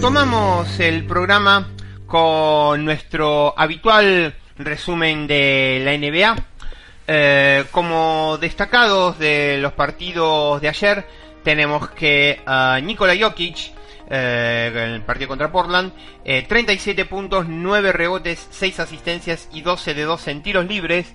Retomamos 0.00 0.80
el 0.80 1.04
programa 1.04 1.68
con 2.06 2.86
nuestro 2.86 3.52
habitual 3.54 4.34
resumen 4.56 5.26
de 5.26 5.82
la 5.84 5.92
NBA. 5.92 6.42
Eh, 7.06 7.64
como 7.70 8.38
destacados 8.40 9.18
de 9.18 9.58
los 9.58 9.74
partidos 9.74 10.62
de 10.62 10.68
ayer, 10.68 11.06
tenemos 11.44 11.90
que 11.90 12.40
uh, 12.46 12.82
Nikola 12.82 13.14
Jokic, 13.14 13.72
eh, 14.08 14.72
en 14.74 14.90
el 14.92 15.02
partido 15.02 15.28
contra 15.28 15.52
Portland, 15.52 15.92
37 16.24 17.04
puntos, 17.04 17.44
9 17.46 17.92
rebotes, 17.92 18.48
6 18.52 18.80
asistencias 18.80 19.50
y 19.52 19.60
12 19.60 19.92
de 19.92 20.02
12 20.04 20.30
en 20.30 20.42
tiros 20.42 20.64
libres. 20.64 21.12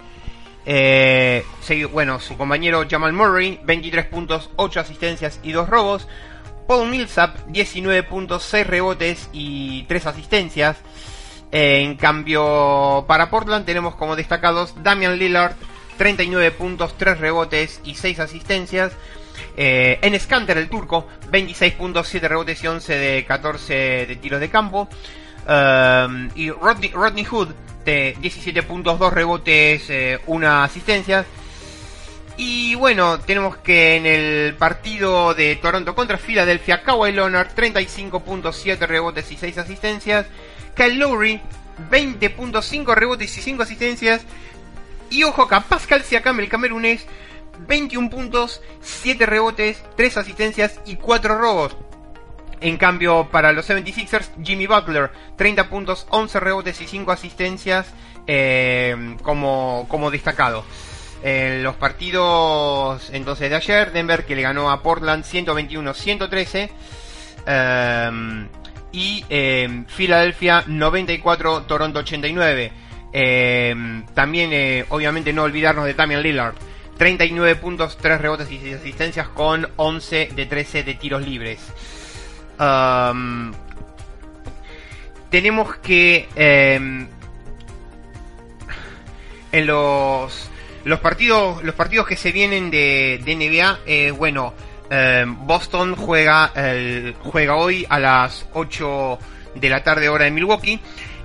bueno, 1.92 2.20
su 2.20 2.38
compañero 2.38 2.86
Jamal 2.88 3.14
Murray, 3.14 3.60
23 3.64 4.06
puntos, 4.06 4.52
8 4.58 4.80
asistencias 4.80 5.40
y 5.42 5.54
2 5.54 5.70
robos. 5.70 6.08
Paul 6.68 6.90
Millsap, 6.90 7.46
19 7.48 8.04
puntos, 8.04 8.44
6 8.44 8.68
rebotes 8.68 9.30
y 9.34 9.84
3 9.84 10.08
asistencias. 10.08 10.78
en 11.52 11.96
cambio, 11.96 13.06
para 13.08 13.30
Portland 13.30 13.66
tenemos 13.66 13.96
como 13.96 14.16
destacados 14.16 14.74
Damian 14.84 15.18
Lillard, 15.18 15.54
39 15.98 16.52
puntos, 16.52 16.98
3 16.98 17.20
rebotes 17.20 17.80
y 17.84 17.96
6 17.96 18.20
asistencias. 18.20 18.94
Eh, 19.58 20.00
en 20.02 20.20
Scanter, 20.20 20.58
el 20.58 20.70
turco, 20.70 21.08
26 21.30 21.74
puntos, 21.74 22.08
7 22.08 22.28
rebotes 22.28 22.64
y 22.64 22.68
11 22.68 22.96
de 22.96 23.26
14 23.26 23.74
de 24.08 24.16
tiros 24.18 24.40
de 24.40 24.50
campo. 24.50 24.90
Um, 25.48 26.30
y 26.36 26.50
Rodney, 26.50 27.24
Hood, 27.24 27.50
de 27.86 28.18
17 28.20 28.64
puntos, 28.64 28.98
2 28.98 29.14
rebotes, 29.14 29.84
1 30.26 30.48
eh, 30.48 30.50
asistencia. 30.50 31.26
Y 32.38 32.76
bueno, 32.76 33.20
tenemos 33.20 33.58
que 33.58 33.96
en 33.96 34.06
el 34.06 34.56
partido 34.56 35.34
de 35.34 35.56
Toronto 35.56 35.96
contra 35.96 36.18
Filadelfia, 36.18 36.84
Kawhi 36.84 37.14
Leonard, 37.14 37.54
35 37.54 38.24
puntos, 38.24 38.58
7 38.58 38.86
rebotes 38.86 39.32
y 39.32 39.38
6 39.38 39.58
asistencias. 39.58 40.26
Kyle 40.76 41.00
Lowry, 41.00 41.42
20.5 41.90 42.94
rebotes 42.94 43.38
y 43.38 43.42
5 43.42 43.64
asistencias. 43.64 44.26
Y 45.10 45.24
ojo 45.24 45.44
acá, 45.44 45.62
Pascal 45.62 46.04
Siakam, 46.04 46.40
el 46.42 46.50
camerunés, 46.50 47.06
21 47.68 48.10
puntos, 48.10 48.62
7 48.82 49.26
rebotes, 49.26 49.82
3 49.96 50.18
asistencias 50.18 50.82
y 50.86 50.98
4 50.98 51.38
robos. 51.38 51.78
En 52.60 52.78
cambio, 52.78 53.30
para 53.32 53.54
los 53.54 53.70
76ers, 53.70 54.30
Jimmy 54.44 54.68
Butler, 54.68 55.12
30 55.38 55.70
puntos, 55.70 56.06
11 56.10 56.40
rebotes 56.42 56.82
y 56.82 56.88
5 56.88 57.12
asistencias 57.12 57.88
eh, 58.28 59.16
como, 59.22 59.86
como 59.88 60.12
destacado. 60.12 60.66
En 61.28 61.64
los 61.64 61.76
partidos 61.76 63.10
entonces 63.12 63.50
de 63.50 63.56
ayer, 63.56 63.92
Denver 63.92 64.26
que 64.26 64.36
le 64.36 64.44
ganó 64.44 64.70
a 64.70 64.84
Portland 64.84 65.24
121-113 65.24 66.70
eh, 67.48 68.48
y 68.92 69.26
eh, 69.28 69.86
Filadelfia 69.88 70.66
94, 70.68 71.64
Toronto 71.64 71.98
89. 71.98 72.72
Eh, 73.12 74.04
también, 74.14 74.52
eh, 74.54 74.86
obviamente, 74.90 75.34
no 75.34 75.42
olvidarnos 75.42 75.86
de 75.86 75.96
Damian 75.96 76.22
Lillard. 76.22 76.54
39 77.00 77.56
puntos, 77.56 77.98
3 77.98 78.22
rebotes 78.22 78.52
y 78.52 78.60
6 78.60 78.76
asistencias 78.76 79.28
con 79.30 79.68
11 79.78 80.30
de 80.36 80.46
13 80.46 80.84
de 80.84 80.94
tiros 80.94 81.26
libres. 81.26 81.60
Um, 82.60 83.52
tenemos 85.32 85.76
que 85.78 86.30
em, 86.36 87.08
en 89.52 89.66
los 89.66 90.52
los 90.86 91.00
partidos 91.02 91.62
los 91.64 91.76
partidos 91.76 92.08
que 92.08 92.16
se 92.16 92.32
vienen 92.32 92.72
de, 92.72 93.22
de 93.24 93.36
NBA 93.36 93.80
eh, 93.86 94.12
bueno 94.12 94.54
em, 94.90 95.36
Boston 95.46 95.96
juega 95.96 96.52
juega 97.20 97.56
hoy 97.56 97.86
a 97.90 98.00
las 98.00 98.48
8 98.54 99.20
de 99.56 99.70
la 99.70 99.84
tarde 99.84 100.08
hora 100.10 100.26
de 100.26 100.32
Milwaukee 100.32 100.80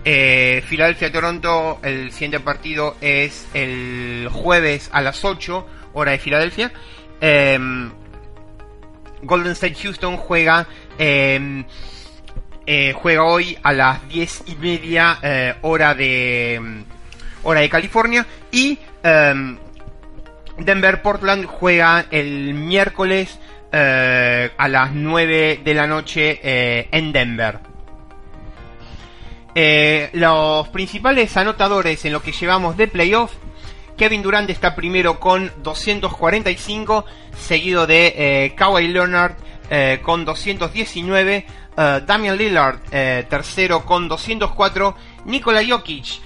eh, 0.05 0.63
Filadelfia-Toronto, 0.67 1.81
el 1.83 2.11
siguiente 2.13 2.41
partido 2.41 2.97
es 3.01 3.47
el 3.53 4.29
jueves 4.33 4.89
a 4.93 5.03
las 5.03 5.25
8, 5.25 5.67
hora 5.93 6.13
de 6.13 6.19
Filadelfia. 6.19 6.73
Em, 7.21 7.91
Golden 9.23 9.53
State 9.53 9.77
Houston 9.83 10.17
juega 10.17 10.67
em, 10.99 11.65
eh, 12.67 12.95
juega 12.95 13.25
hoy 13.25 13.59
a 13.63 13.73
las 13.73 14.09
10 14.09 14.45
y 14.47 14.57
media 14.57 15.19
eh, 15.23 15.55
hora 15.61 15.95
de 15.95 16.83
hora 17.43 17.61
de 17.61 17.69
California 17.69 18.27
y 18.51 18.79
Denver 19.03 21.03
Portland 21.03 21.47
juega 21.47 22.07
el 22.11 22.55
miércoles 22.55 23.39
a 23.73 24.69
las 24.69 24.93
9 24.93 25.61
de 25.65 25.75
la 25.75 25.87
noche 25.87 26.89
en 26.91 27.13
Denver. 27.13 27.71
Eh, 29.55 30.11
los 30.13 30.69
principales 30.69 31.37
anotadores 31.37 32.05
en 32.05 32.13
lo 32.13 32.23
que 32.23 32.33
llevamos 32.33 32.77
de 32.77 32.87
playoff. 32.87 33.33
Kevin 33.97 34.23
Durant 34.23 34.49
está 34.49 34.75
primero 34.75 35.19
con 35.19 35.51
245, 35.63 37.05
seguido 37.37 37.87
de 37.87 38.15
eh, 38.17 38.55
Kawhi 38.55 38.89
Leonard 38.89 39.35
eh, 39.69 39.99
con 40.03 40.25
219, 40.25 41.47
eh, 41.77 42.01
Damian 42.07 42.37
Lillard 42.37 42.81
tercero 43.29 43.85
con 43.85 44.09
204, 44.09 44.97
Nikola 45.27 45.63
Jokic 45.63 46.21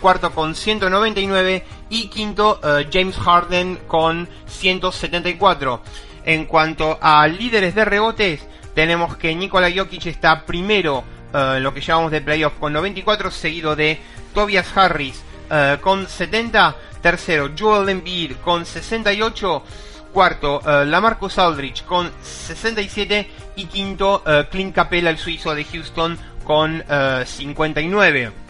cuarto 0.00 0.32
con 0.32 0.54
199 0.54 1.64
y 1.90 2.08
quinto 2.08 2.60
James 2.92 3.16
Harden 3.16 3.80
con 3.86 4.28
174. 4.46 5.82
En 6.24 6.46
cuanto 6.46 6.98
a 7.00 7.26
líderes 7.26 7.74
de 7.74 7.84
rebotes, 7.84 8.46
tenemos 8.74 9.16
que 9.16 9.34
Nikola 9.34 9.70
Jokic 9.74 10.06
está 10.06 10.44
primero 10.44 11.04
eh, 11.32 11.58
lo 11.60 11.74
que 11.74 11.80
llamamos 11.80 12.12
de 12.12 12.20
playoff 12.20 12.54
con 12.58 12.72
94, 12.72 13.30
seguido 13.30 13.74
de 13.74 13.98
Tobias 14.32 14.76
Harris 14.76 15.22
uh, 15.50 15.80
con 15.80 16.08
70, 16.08 16.76
tercero 17.00 17.50
Joel 17.58 17.88
Embiid 17.88 18.36
con 18.36 18.64
68, 18.64 19.64
cuarto 20.12 20.60
Lamarcus 20.64 21.38
Aldridge 21.38 21.84
con 21.84 22.10
67 22.22 23.30
y 23.56 23.64
quinto 23.66 24.22
Clint 24.50 24.74
Capella, 24.74 25.10
el 25.10 25.18
suizo 25.18 25.54
de 25.54 25.64
Houston 25.64 26.16
con 26.44 26.84
59. 27.24 28.43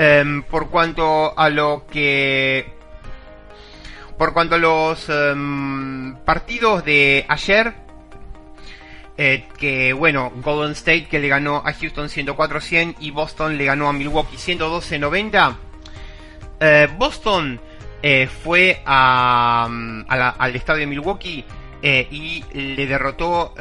Em, 0.00 0.42
por 0.44 0.70
cuanto 0.70 1.36
a 1.36 1.50
lo 1.50 1.84
que 1.90 2.72
por 4.16 4.32
cuanto 4.32 4.54
a 4.54 4.58
los 4.58 5.08
em, 5.08 6.14
partidos 6.24 6.84
de 6.84 7.26
ayer, 7.28 7.74
eh, 9.16 9.48
que 9.58 9.92
bueno, 9.92 10.30
Golden 10.36 10.70
State 10.72 11.08
que 11.08 11.18
le 11.18 11.26
ganó 11.26 11.64
a 11.66 11.72
Houston 11.72 12.08
104-100 12.08 12.94
y 13.00 13.10
Boston 13.10 13.58
le 13.58 13.64
ganó 13.64 13.88
a 13.88 13.92
Milwaukee 13.92 14.36
112-90. 14.36 15.56
Eh, 16.60 16.88
Boston 16.96 17.60
eh, 18.00 18.28
fue 18.28 18.80
a, 18.86 19.68
al 20.08 20.54
estadio 20.54 20.80
de 20.82 20.86
Milwaukee 20.86 21.44
y 21.82 22.44
le 22.52 22.86
derrotó, 22.86 23.54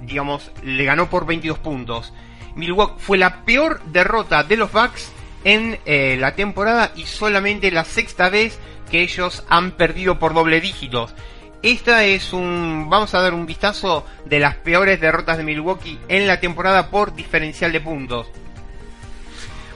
digamos, 0.00 0.52
le 0.62 0.84
ganó 0.84 1.10
por 1.10 1.26
22 1.26 1.58
puntos. 1.58 2.12
Milwaukee 2.54 2.94
fue 2.98 3.18
la 3.18 3.44
peor 3.44 3.82
derrota 3.86 4.44
de 4.44 4.56
los 4.56 4.70
Bucks 4.70 5.11
en 5.44 5.78
la 6.20 6.34
temporada 6.34 6.92
y 6.94 7.06
solamente 7.06 7.70
la 7.70 7.84
sexta 7.84 8.28
vez 8.28 8.58
que 8.90 9.02
ellos 9.02 9.44
han 9.48 9.72
perdido 9.72 10.18
por 10.18 10.34
doble 10.34 10.60
dígitos. 10.60 11.14
Esta 11.62 12.04
es 12.04 12.32
un. 12.32 12.88
Vamos 12.90 13.14
a 13.14 13.20
dar 13.20 13.34
un 13.34 13.46
vistazo 13.46 14.04
de 14.24 14.40
las 14.40 14.56
peores 14.56 15.00
derrotas 15.00 15.38
de 15.38 15.44
Milwaukee 15.44 15.98
en 16.08 16.26
la 16.26 16.40
temporada 16.40 16.90
por 16.90 17.14
diferencial 17.14 17.70
de 17.70 17.80
puntos. 17.80 18.26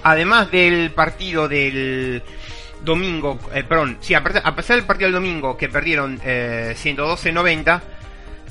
Además 0.02 0.50
del 0.50 0.90
partido 0.90 1.48
del 1.48 2.24
domingo, 2.82 3.38
eh, 3.54 3.62
perdón, 3.62 3.98
sí, 4.00 4.14
a 4.14 4.22
pesar 4.22 4.76
del 4.76 4.84
partido 4.84 5.06
del 5.06 5.14
domingo 5.14 5.56
que 5.56 5.68
perdieron 5.68 6.20
eh, 6.24 6.74
112-90, 6.76 7.80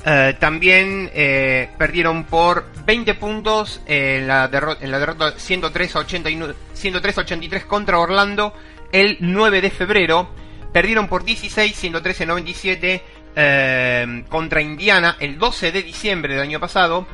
eh, 0.08 0.36
también 0.38 1.10
eh, 1.12 1.68
perdieron 1.76 2.22
por 2.24 2.64
20 2.86 3.14
puntos 3.14 3.80
en 3.86 4.28
la, 4.28 4.48
en 4.80 4.90
la 4.92 5.00
derrota 5.00 5.34
103-83 5.34 7.66
contra 7.66 7.98
Orlando 7.98 8.54
el 8.92 9.16
9 9.18 9.60
de 9.60 9.70
febrero. 9.70 10.30
Perdieron 10.72 11.08
por 11.08 11.24
16, 11.24 11.82
113-97 11.82 13.02
eh, 13.34 14.24
contra 14.28 14.62
Indiana 14.62 15.16
el 15.18 15.38
12 15.38 15.72
de 15.72 15.82
diciembre 15.82 16.34
del 16.34 16.42
año 16.42 16.60
pasado. 16.60 17.08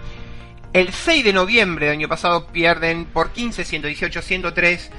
El 0.74 0.92
6 0.92 1.24
de 1.24 1.32
noviembre 1.32 1.86
del 1.86 1.96
año 1.96 2.08
pasado 2.08 2.46
pierden 2.46 3.06
por 3.06 3.30
15, 3.30 3.64
118, 3.64 4.20
103 4.20 4.90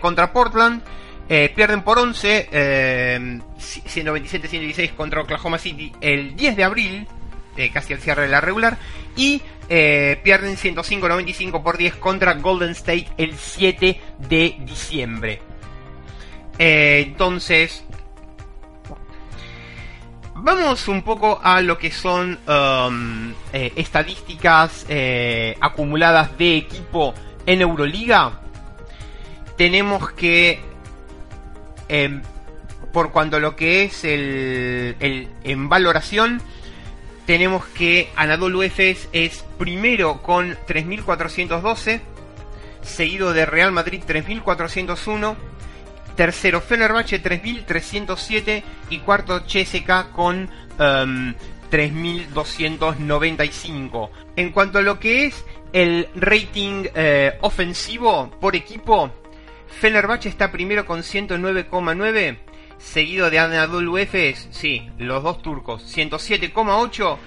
contra 0.00 0.34
Portland. 0.34 0.82
Eh, 1.30 1.52
pierden 1.54 1.82
por 1.82 1.98
11, 1.98 2.48
eh, 2.50 3.40
127, 3.58 4.48
116 4.48 4.92
contra 4.92 5.20
Oklahoma 5.20 5.58
City 5.58 5.92
el 6.00 6.34
10 6.34 6.56
de 6.56 6.64
abril, 6.64 7.06
eh, 7.58 7.70
casi 7.70 7.92
al 7.92 8.00
cierre 8.00 8.22
de 8.22 8.28
la 8.28 8.40
regular. 8.40 8.78
Y 9.16 9.42
eh, 9.68 10.18
pierden 10.22 10.56
105, 10.56 11.08
95 11.08 11.62
por 11.62 11.76
10 11.76 11.96
contra 11.96 12.34
Golden 12.34 12.70
State 12.70 13.08
el 13.18 13.36
7 13.36 14.00
de 14.28 14.56
diciembre. 14.60 15.40
entonces, 16.58 17.84
Vamos 20.40 20.86
un 20.86 21.02
poco 21.02 21.40
a 21.42 21.60
lo 21.60 21.78
que 21.78 21.90
son 21.90 22.38
um, 22.46 23.32
eh, 23.52 23.72
estadísticas 23.74 24.86
eh, 24.88 25.56
acumuladas 25.60 26.38
de 26.38 26.58
equipo 26.58 27.12
en 27.44 27.60
Euroliga. 27.60 28.40
Tenemos 29.56 30.12
que, 30.12 30.60
em, 31.88 32.22
por 32.92 33.10
cuanto 33.10 33.38
a 33.38 33.40
lo 33.40 33.56
que 33.56 33.82
es 33.82 34.04
el, 34.04 34.96
el 35.00 35.28
en 35.42 35.68
valoración, 35.68 36.40
tenemos 37.28 37.64
que 37.66 38.10
Anadolu 38.16 38.62
Efes 38.62 39.08
es 39.12 39.44
primero 39.58 40.22
con 40.22 40.56
3412, 40.66 42.00
seguido 42.80 43.34
de 43.34 43.44
Real 43.44 43.70
Madrid 43.70 44.02
3401 44.06 45.36
tercero 46.16 46.62
Fenerbahce 46.62 47.18
3307 47.18 48.64
y 48.88 49.00
cuarto 49.00 49.42
CSK 49.44 50.10
con 50.10 50.48
3295. 51.68 54.10
Em, 54.10 54.46
en 54.46 54.50
cuanto 54.50 54.78
a 54.78 54.82
lo 54.82 54.98
que 54.98 55.26
es 55.26 55.44
el 55.74 56.08
rating 56.14 56.86
eh, 56.94 57.36
ofensivo 57.42 58.30
por 58.40 58.56
equipo, 58.56 59.10
Fenerbahce 59.66 60.30
está 60.30 60.50
primero 60.50 60.86
con 60.86 61.00
109,9, 61.00 62.38
seguido 62.78 63.30
de 63.30 63.38
Anadolu 63.38 63.98
Efes, 63.98 64.48
sí, 64.50 64.90
los 64.98 65.22
dos 65.22 65.42
turcos, 65.42 65.84
107,8, 65.96 67.18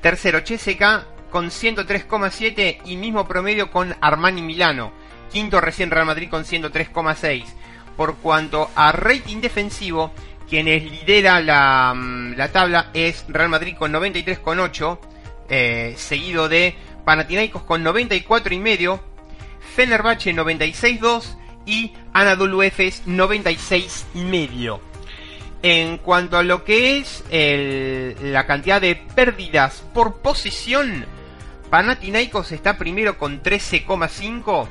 tercero 0.00 0.42
CSK 0.42 1.30
con 1.30 1.46
103,7 1.46 2.78
y 2.84 2.96
mismo 2.96 3.26
promedio 3.26 3.70
con 3.70 3.94
Armani 4.00 4.42
Milano, 4.42 4.92
quinto 5.32 5.60
recién 5.60 5.90
Real 5.90 6.06
Madrid 6.06 6.28
con 6.28 6.44
103,6 6.44 7.44
por 8.00 8.16
cuanto 8.16 8.70
a 8.74 8.92
rating 8.92 9.42
defensivo, 9.42 10.12
quienes 10.48 10.82
lidera 10.82 11.38
la, 11.40 11.92
mm, 11.94 12.32
la 12.34 12.50
tabla 12.50 12.90
es 12.94 13.26
Real 13.28 13.50
Madrid 13.50 13.76
con 13.78 13.92
93,8, 13.92 14.98
eh, 15.50 15.92
seguido 15.98 16.48
de 16.48 16.74
Panathinaikos 17.04 17.62
con 17.62 17.84
94,5, 17.84 19.00
Fenerbahce 19.76 20.32
96,2 20.32 21.36
y 21.66 21.92
Anadolu 22.14 22.62
Efes 22.62 23.06
96,5. 23.06 24.80
En 25.62 25.98
cuanto 25.98 26.38
a 26.38 26.42
lo 26.42 26.64
que 26.64 26.98
es 26.98 27.24
la 27.30 28.46
cantidad 28.46 28.80
de 28.80 28.96
pérdidas 28.96 29.84
por 29.92 30.16
posición, 30.22 31.04
Panathinaikos 31.68 32.50
está 32.52 32.78
primero 32.78 33.18
con 33.18 33.42
13,5 33.42 34.68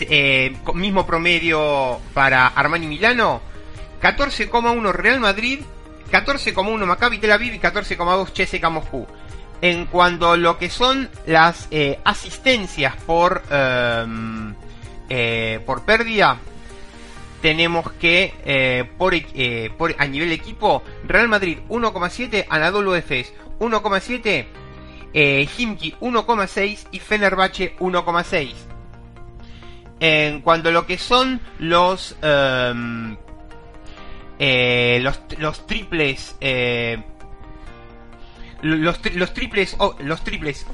eh, 0.00 0.56
mismo 0.74 1.06
promedio 1.06 2.00
para 2.14 2.46
Armani 2.46 2.86
Milano, 2.86 3.42
14,1 4.00 4.92
Real 4.92 5.20
Madrid, 5.20 5.60
14,1 6.10 6.86
Maccabi 6.86 7.18
Tel 7.18 7.32
Aviv 7.32 7.54
y 7.54 7.58
14,2 7.58 8.32
CSKA 8.32 8.70
Moscú. 8.70 9.06
En 9.60 9.86
cuanto 9.86 10.32
a 10.32 10.36
lo 10.36 10.58
que 10.58 10.70
son 10.70 11.08
las 11.26 11.68
eh, 11.70 11.98
asistencias 12.04 12.94
por, 13.06 13.42
em, 13.50 14.54
eh, 15.08 15.60
por 15.64 15.84
pérdida, 15.84 16.38
tenemos 17.46 17.92
que 17.92 18.88
por, 18.98 19.14
por, 19.76 19.94
a 19.98 20.06
nivel 20.08 20.32
equipo, 20.32 20.82
Real 21.06 21.28
Madrid 21.28 21.58
1,7, 21.68 22.46
Anadolu 22.48 22.96
Efes 22.96 23.32
1,7, 23.60 24.46
eh, 25.14 25.46
1,6 25.46 26.88
y 26.90 26.98
Fenerbahce 26.98 27.76
1,6 27.78 28.54
en 30.00 30.40
cuanto 30.40 30.70
a 30.70 30.72
lo 30.72 30.86
que 30.86 30.98
son 30.98 31.40
los 31.60 32.16
em, 32.20 33.16
eh, 34.40 34.98
los, 35.38 35.66
triples 35.68 36.34
eh, 36.40 37.00
los, 38.62 38.98
triples 39.32 39.76
los 40.00 40.24
triples 40.24 40.66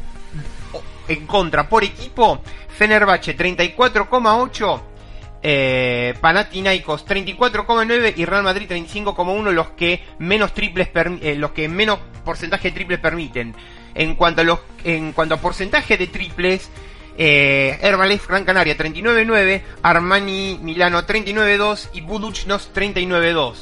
en 1.07 1.27
contra 1.27 1.69
por 1.69 1.85
equipo 1.85 2.41
Fenerbahce 2.69 3.37
34,8 3.37 4.92
eh, 5.43 6.15
Panathinaikos 6.21 7.07
34,9 7.07 8.15
y 8.17 8.25
Real 8.25 8.43
Madrid 8.43 8.69
35,1 8.71 9.51
los 9.51 9.71
que 9.71 10.03
menos 10.19 10.55
triples 10.55 10.89
eh, 10.95 11.35
los 11.37 11.51
que 11.53 11.69
menos 11.69 11.99
porcentaje 12.25 12.69
de 12.69 12.75
triples 12.75 13.01
permiten 13.01 13.55
en 13.95 14.15
cuanto 14.15 14.43
a 14.43 14.45
los 14.45 14.61
en 14.85 15.13
cuanto 15.13 15.35
a 15.35 15.39
porcentaje 15.39 15.97
de 15.97 16.07
triples 16.07 16.71
eh, 17.17 17.79
Herbalife 17.83 18.27
Gran 18.29 18.45
Canaria 18.45 18.77
39.9, 18.77 19.63
Armani 19.83 20.59
Milano 20.63 21.03
39.2 21.03 21.91
y 21.95 22.01
Buduchnos 22.01 22.71
39.2. 22.75 23.55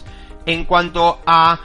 En 0.47 0.65
cuanto 0.65 1.21
a 1.27 1.61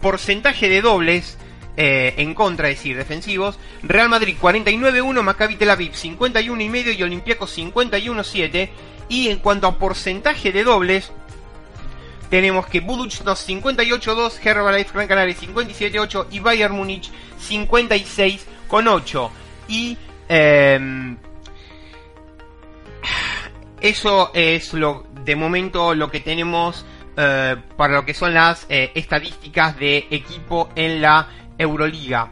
porcentaje 0.00 0.68
de 0.68 0.80
dobles 0.80 1.38
eh, 1.76 2.14
en 2.16 2.34
contra, 2.34 2.70
es 2.70 2.78
decir, 2.78 2.96
defensivos, 2.96 3.58
Real 3.82 4.08
Madrid 4.08 4.36
49.1, 4.40 5.22
Maccabi 5.22 5.56
Tel 5.56 5.70
Aviv 5.70 5.92
51.5 5.92 6.96
y 6.96 7.02
Olympiacos 7.02 7.56
51.7. 7.56 8.70
Y 9.08 9.28
en 9.28 9.38
cuanto 9.38 9.66
a 9.66 9.78
porcentaje 9.78 10.52
de 10.52 10.64
dobles, 10.64 11.12
tenemos 12.30 12.66
que 12.66 12.80
Buduchnos 12.80 13.48
58.2, 13.48 14.44
Herbalife 14.44 14.92
Gran 14.92 15.06
Canaria 15.06 15.34
57.8 15.34 16.26
y 16.30 16.40
Bayern 16.40 16.74
Múnich 16.74 17.10
56.8. 17.48 19.30
Y 19.68 19.96
eh, 20.28 21.16
eso 23.80 24.30
es 24.34 24.74
lo 24.74 25.06
de 25.24 25.36
momento 25.36 25.94
lo 25.94 26.10
que 26.10 26.20
tenemos 26.20 26.84
eh, 27.16 27.56
para 27.76 27.94
lo 27.94 28.04
que 28.04 28.14
son 28.14 28.34
las 28.34 28.66
eh, 28.68 28.92
estadísticas 28.94 29.78
de 29.78 30.06
equipo 30.10 30.70
en 30.74 31.00
la 31.00 31.28
Euroliga. 31.58 32.28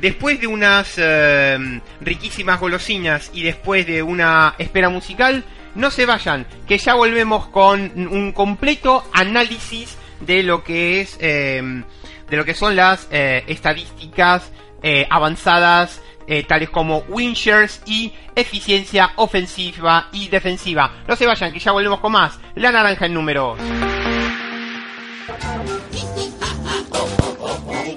Después 0.00 0.40
de 0.40 0.46
unas 0.46 0.94
eh, 0.96 1.80
riquísimas 2.00 2.58
golosinas 2.58 3.30
y 3.34 3.42
después 3.42 3.86
de 3.86 4.02
una 4.02 4.54
espera 4.58 4.88
musical, 4.88 5.44
no 5.74 5.90
se 5.90 6.06
vayan, 6.06 6.46
que 6.66 6.78
ya 6.78 6.94
volvemos 6.94 7.46
con 7.48 7.92
un 8.08 8.32
completo 8.32 9.04
análisis 9.12 9.96
de 10.20 10.42
lo 10.42 10.64
que 10.64 11.00
es 11.00 11.18
de 11.18 12.36
lo 12.36 12.44
que 12.44 12.54
son 12.54 12.74
las 12.76 13.08
estadísticas 13.10 14.50
avanzadas 15.08 16.00
eh, 16.30 16.44
tales 16.44 16.70
como 16.70 16.98
win 17.08 17.34
y 17.86 18.12
eficiencia 18.36 19.10
ofensiva 19.16 20.08
y 20.12 20.28
defensiva. 20.28 21.02
No 21.08 21.16
se 21.16 21.26
vayan, 21.26 21.52
que 21.52 21.58
ya 21.58 21.72
volvemos 21.72 21.98
con 21.98 22.12
más. 22.12 22.38
La 22.54 22.70
naranja 22.70 23.06
en 23.06 23.14
números. 23.14 23.58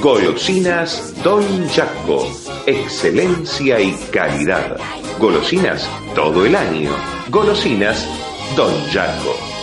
Golosinas 0.00 1.14
Don 1.22 1.42
Jaco, 1.68 2.26
excelencia 2.66 3.80
y 3.80 3.92
calidad. 4.12 4.78
Golosinas 5.18 5.88
todo 6.14 6.44
el 6.44 6.54
año. 6.56 6.90
Golosinas 7.30 8.06
Don 8.56 8.72
Jaco. 8.92 9.53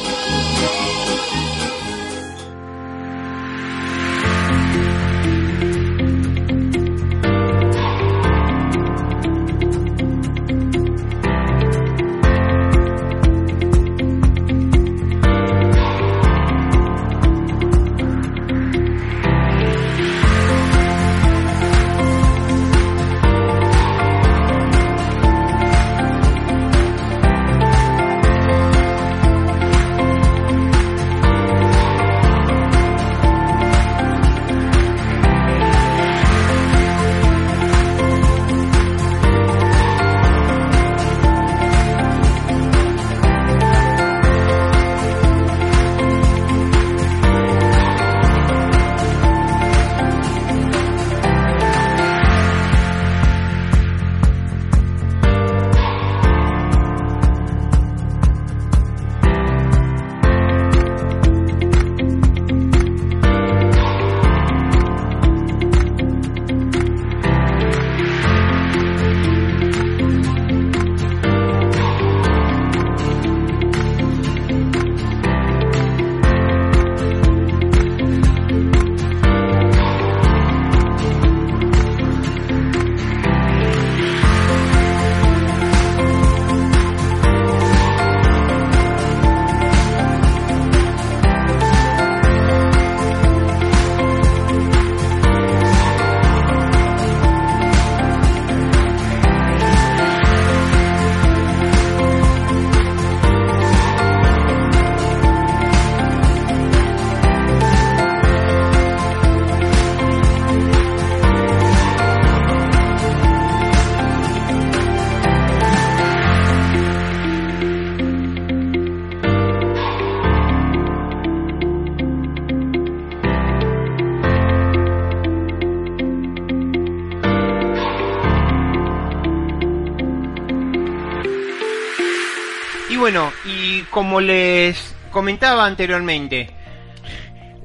Como 133.92 134.22
les 134.22 134.96
comentaba 135.12 135.66
anteriormente, 135.66 136.50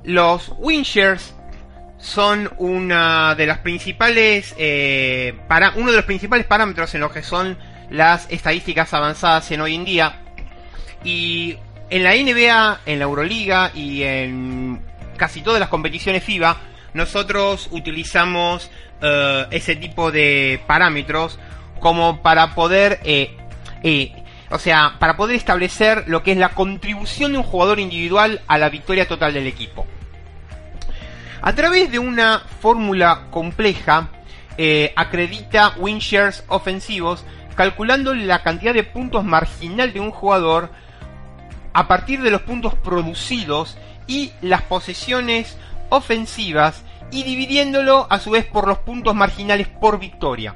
los 0.04 0.52
Winchers 0.58 1.34
son 1.98 2.50
una 2.58 3.34
de 3.34 3.46
las 3.46 3.58
principales 3.58 4.54
eh, 4.58 5.34
para 5.48 5.72
uno 5.76 5.90
de 5.90 5.96
los 5.96 6.04
principales 6.04 6.46
parámetros 6.46 6.94
en 6.94 7.00
lo 7.00 7.10
que 7.10 7.22
son 7.22 7.56
las 7.90 8.30
estadísticas 8.30 8.92
avanzadas 8.92 9.50
en 9.50 9.60
hoy 9.60 9.74
en 9.74 9.84
día. 9.84 10.20
Y 11.04 11.56
en 11.88 12.02
la 12.04 12.14
NBA, 12.14 12.80
en 12.86 12.98
la 12.98 13.04
Euroliga 13.04 13.70
y 13.74 14.02
en 14.02 14.80
casi 15.16 15.40
todas 15.40 15.60
las 15.60 15.68
competiciones 15.68 16.22
FIBA 16.24 16.56
nosotros 16.94 17.68
utilizamos 17.70 18.70
eh, 19.00 19.46
ese 19.50 19.76
tipo 19.76 20.10
de 20.10 20.60
parámetros 20.66 21.38
como 21.80 22.22
para 22.22 22.54
poder 22.54 23.00
eh, 23.04 23.36
o 24.50 24.58
sea, 24.58 24.96
para 24.98 25.16
poder 25.16 25.36
establecer 25.36 26.04
lo 26.06 26.22
que 26.22 26.32
es 26.32 26.38
la 26.38 26.50
contribución 26.50 27.32
de 27.32 27.38
un 27.38 27.44
jugador 27.44 27.80
individual 27.80 28.42
a 28.46 28.58
la 28.58 28.68
victoria 28.68 29.08
total 29.08 29.34
del 29.34 29.46
equipo. 29.46 29.86
A 31.42 31.54
través 31.54 31.90
de 31.90 31.98
una 31.98 32.42
fórmula 32.60 33.26
compleja, 33.30 34.08
eh, 34.58 34.92
acredita 34.96 35.74
win 35.76 35.98
shares 35.98 36.44
ofensivos 36.48 37.24
calculando 37.56 38.14
la 38.14 38.42
cantidad 38.42 38.74
de 38.74 38.84
puntos 38.84 39.24
marginal 39.24 39.92
de 39.92 40.00
un 40.00 40.10
jugador 40.10 40.70
a 41.72 41.88
partir 41.88 42.22
de 42.22 42.30
los 42.30 42.42
puntos 42.42 42.74
producidos 42.74 43.76
y 44.06 44.32
las 44.40 44.62
posesiones 44.62 45.56
ofensivas 45.88 46.84
y 47.10 47.22
dividiéndolo 47.22 48.06
a 48.10 48.18
su 48.18 48.30
vez 48.30 48.44
por 48.44 48.66
los 48.66 48.78
puntos 48.78 49.14
marginales 49.14 49.68
por 49.68 49.98
victoria. 49.98 50.54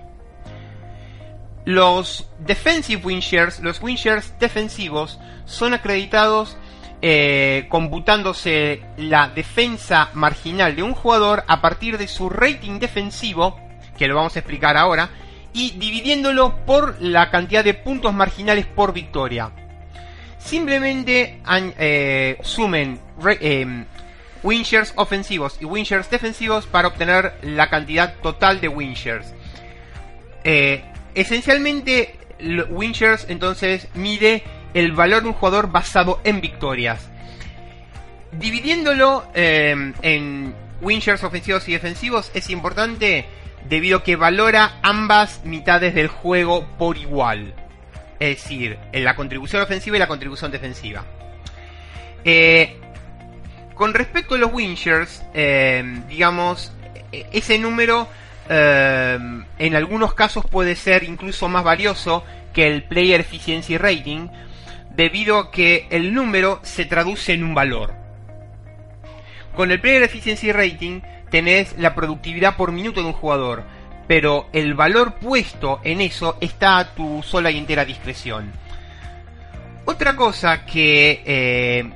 Los 1.64 2.28
defensive 2.38 3.02
win 3.04 3.22
los 3.62 3.82
win 3.82 3.98
defensivos, 4.38 5.18
son 5.44 5.74
acreditados 5.74 6.56
eh, 7.02 7.66
computándose 7.68 8.82
la 8.96 9.28
defensa 9.28 10.10
marginal 10.14 10.76
de 10.76 10.82
un 10.82 10.94
jugador 10.94 11.44
a 11.48 11.60
partir 11.60 11.96
de 11.96 12.08
su 12.08 12.28
rating 12.28 12.78
defensivo, 12.78 13.58
que 13.96 14.06
lo 14.06 14.16
vamos 14.16 14.36
a 14.36 14.40
explicar 14.40 14.76
ahora, 14.76 15.10
y 15.52 15.72
dividiéndolo 15.72 16.56
por 16.66 17.00
la 17.00 17.30
cantidad 17.30 17.64
de 17.64 17.74
puntos 17.74 18.12
marginales 18.12 18.66
por 18.66 18.92
victoria. 18.92 19.50
Simplemente 20.38 21.40
eh, 21.78 22.38
sumen 22.42 22.98
eh, 23.40 23.84
ofensivos 24.96 25.58
y 25.60 25.64
win 25.64 25.84
shares 25.84 26.10
defensivos 26.10 26.66
para 26.66 26.88
obtener 26.88 27.34
la 27.42 27.68
cantidad 27.68 28.14
total 28.22 28.60
de 28.60 28.68
win 28.68 28.94
shares. 28.94 29.34
Eh, 30.44 30.84
esencialmente, 31.14 32.14
Winchers 32.68 33.26
entonces 33.28 33.88
mide 33.94 34.42
el 34.74 34.92
valor 34.92 35.22
de 35.22 35.28
un 35.28 35.34
jugador 35.34 35.70
basado 35.70 36.20
en 36.24 36.40
victorias. 36.40 37.08
Dividiéndolo 38.32 39.26
eh, 39.34 39.92
en 40.02 40.54
Winchers 40.80 41.24
ofensivos 41.24 41.68
y 41.68 41.72
defensivos 41.72 42.30
es 42.34 42.48
importante 42.50 43.26
debido 43.68 43.98
a 43.98 44.04
que 44.04 44.16
valora 44.16 44.78
ambas 44.82 45.44
mitades 45.44 45.94
del 45.94 46.08
juego 46.08 46.66
por 46.78 46.96
igual. 46.96 47.54
Es 48.18 48.42
decir, 48.42 48.78
en 48.92 49.04
la 49.04 49.16
contribución 49.16 49.62
ofensiva 49.62 49.96
y 49.96 50.00
la 50.00 50.08
contribución 50.08 50.50
defensiva. 50.50 51.04
Eh, 52.24 52.76
con 53.74 53.94
respecto 53.94 54.34
a 54.34 54.38
los 54.38 54.52
Winchers, 54.52 55.22
eh, 55.32 55.82
digamos, 56.08 56.72
e-, 57.12 57.26
ese 57.32 57.58
número 57.58 58.08
en 58.52 59.76
algunos 59.76 60.14
casos 60.14 60.44
puede 60.44 60.74
ser 60.74 61.04
incluso 61.04 61.48
más 61.48 61.62
valioso 61.62 62.24
que 62.52 62.66
el 62.66 62.82
Player 62.82 63.20
Efficiency 63.20 63.78
Rating, 63.78 64.28
debido 64.90 65.38
a 65.38 65.50
que 65.50 65.86
el 65.90 66.12
número 66.12 66.58
se 66.62 66.84
traduce 66.84 67.32
en 67.32 67.44
un 67.44 67.54
valor. 67.54 67.94
Con 69.54 69.70
el 69.70 69.80
Player 69.80 70.02
Efficiency 70.02 70.52
Rating 70.52 71.00
tenés 71.30 71.78
la 71.78 71.94
productividad 71.94 72.56
por 72.56 72.72
minuto 72.72 73.00
de 73.00 73.06
un 73.06 73.12
jugador, 73.12 73.64
pero 74.08 74.48
el 74.52 74.74
valor 74.74 75.14
puesto 75.14 75.80
en 75.84 76.00
eso 76.00 76.36
está 76.40 76.78
a 76.78 76.94
tu 76.94 77.22
sola 77.22 77.50
y 77.52 77.58
entera 77.58 77.84
discreción. 77.84 78.50
Otra 79.84 80.16
cosa 80.16 80.64
que 80.64 81.22
eh, 81.24 81.90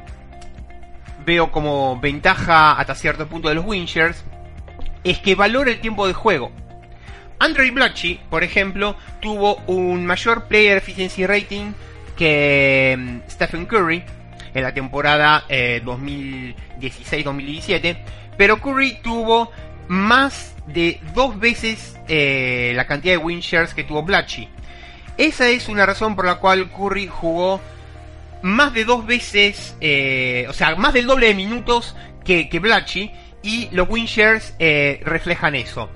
veo 1.27 1.51
como 1.51 1.99
ventaja 1.99 2.73
hasta 2.73 2.95
cierto 2.95 3.27
punto 3.27 3.49
de 3.49 3.57
los 3.57 3.65
Winchers 3.65 4.25
es 5.05 5.19
que 5.19 5.35
valora 5.35 5.71
el 5.71 5.81
tiempo 5.81 6.07
de 6.07 6.15
juego. 6.15 6.51
Andre 7.39 7.71
Blatchy, 7.71 8.21
por 8.31 8.43
ejemplo, 8.43 8.97
tuvo 9.21 9.57
un 9.67 10.07
mayor 10.07 10.45
player 10.45 10.79
efficiency 10.79 11.27
rating 11.27 11.73
que 12.17 12.97
mm, 12.99 13.19
Stephen 13.29 13.67
Curry 13.67 14.03
en 14.55 14.63
la 14.63 14.73
temporada 14.73 15.45
2016-2017, 15.49 17.85
eh, 17.85 18.03
pero 18.37 18.61
Curry 18.61 18.99
tuvo 19.03 19.51
más 19.89 20.55
de 20.67 21.01
dos 21.13 21.39
veces 21.39 21.99
eh, 22.09 22.73
la 22.75 22.87
cantidad 22.87 23.13
de 23.15 23.19
win 23.19 23.41
shares 23.41 23.75
que 23.75 23.85
tuvo 23.85 24.03
Blatchy. 24.03 24.49
Esa 25.19 25.49
es 25.49 25.69
una 25.69 25.85
razón 25.87 26.17
por 26.17 26.25
la 26.25 26.37
cual 26.37 26.71
Curry 26.71 27.09
jugó 27.09 27.61
más 28.43 28.73
de 28.75 28.85
dos 28.85 29.07
veces, 29.07 29.77
eh, 29.81 30.47
o 30.49 30.53
sea, 30.53 30.77
más 30.77 30.93
del 30.93 31.07
doble 31.07 31.27
de 31.29 31.35
minutos 31.35 31.97
que, 32.25 32.49
que 32.49 32.61
Blatchy, 32.61 33.11
y 33.45 33.69
los 33.71 33.89
win 33.89 34.07
shares 34.07 34.55
reflejan 34.59 35.55
eso. 35.55 35.89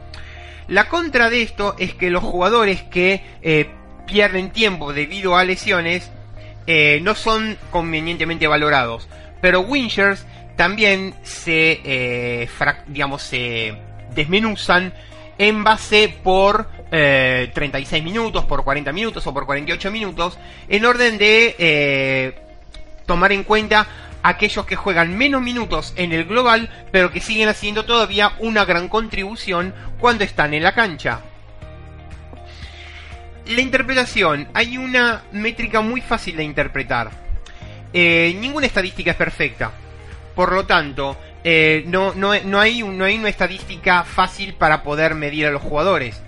La 0.68 0.90
contra 0.90 1.30
de 1.30 1.42
esto 1.42 1.74
es 1.78 1.94
que 1.94 2.10
los 2.10 2.22
jugadores 2.22 2.82
que 2.82 3.22
eh, 3.40 3.70
pierden 4.06 4.50
tiempo 4.50 4.92
debido 4.92 5.36
a 5.36 5.44
lesiones 5.44 6.10
eh, 6.66 7.00
no 7.02 7.14
son 7.14 7.56
convenientemente 7.70 8.46
valorados. 8.46 9.08
Pero 9.40 9.60
Winchers 9.60 10.26
también 10.56 11.14
se, 11.22 11.80
eh, 11.84 12.48
digamos, 12.86 13.22
se 13.22 13.78
desmenuzan 14.14 14.92
en 15.38 15.64
base 15.64 16.14
por 16.22 16.68
36 16.90 18.02
minutos, 18.02 18.44
por 18.46 18.64
40 18.64 18.92
minutos 18.92 19.26
o 19.26 19.32
por 19.32 19.46
48 19.46 19.90
minutos, 19.90 20.38
en 20.68 20.84
orden 20.84 21.16
de 21.16 22.34
tomar 23.06 23.30
en 23.32 23.44
cuenta 23.44 23.86
aquellos 24.28 24.66
que 24.66 24.76
juegan 24.76 25.16
menos 25.16 25.42
minutos 25.42 25.92
en 25.96 26.12
el 26.12 26.24
global, 26.24 26.68
pero 26.92 27.10
que 27.10 27.20
siguen 27.20 27.48
haciendo 27.48 27.84
todavía 27.84 28.32
una 28.38 28.64
gran 28.64 28.88
contribución 28.88 29.74
cuando 29.98 30.24
están 30.24 30.54
en 30.54 30.62
la 30.62 30.74
cancha. 30.74 31.20
La 33.46 33.62
interpretación, 33.62 34.48
hay 34.52 34.76
una 34.76 35.22
métrica 35.32 35.80
muy 35.80 36.00
fácil 36.00 36.36
de 36.36 36.44
interpretar. 36.44 37.10
Eh, 37.92 38.36
ninguna 38.38 38.66
estadística 38.66 39.12
es 39.12 39.16
perfecta. 39.16 39.72
Por 40.34 40.52
lo 40.52 40.66
tanto, 40.66 41.16
eh, 41.42 41.84
no, 41.86 42.12
no, 42.14 42.32
no, 42.44 42.60
hay, 42.60 42.82
no 42.82 43.04
hay 43.04 43.16
una 43.16 43.30
estadística 43.30 44.04
fácil 44.04 44.54
para 44.54 44.82
poder 44.82 45.14
medir 45.14 45.46
a 45.46 45.50
los 45.50 45.62
jugadores. 45.62 46.22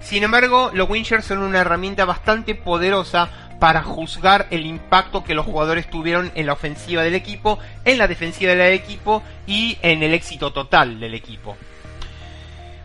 Sin 0.00 0.22
embargo, 0.22 0.70
los 0.72 0.88
Winchers 0.88 1.24
son 1.24 1.38
una 1.38 1.60
herramienta 1.60 2.04
bastante 2.04 2.54
poderosa 2.54 3.30
para 3.62 3.84
juzgar 3.84 4.48
el 4.50 4.66
impacto 4.66 5.22
que 5.22 5.36
los 5.36 5.46
jugadores 5.46 5.88
tuvieron 5.88 6.32
en 6.34 6.46
la 6.46 6.54
ofensiva 6.54 7.04
del 7.04 7.14
equipo, 7.14 7.60
en 7.84 7.96
la 7.96 8.08
defensiva 8.08 8.56
del 8.56 8.72
equipo 8.72 9.22
y 9.46 9.78
en 9.82 10.02
el 10.02 10.14
éxito 10.14 10.52
total 10.52 10.98
del 10.98 11.14
equipo. 11.14 11.56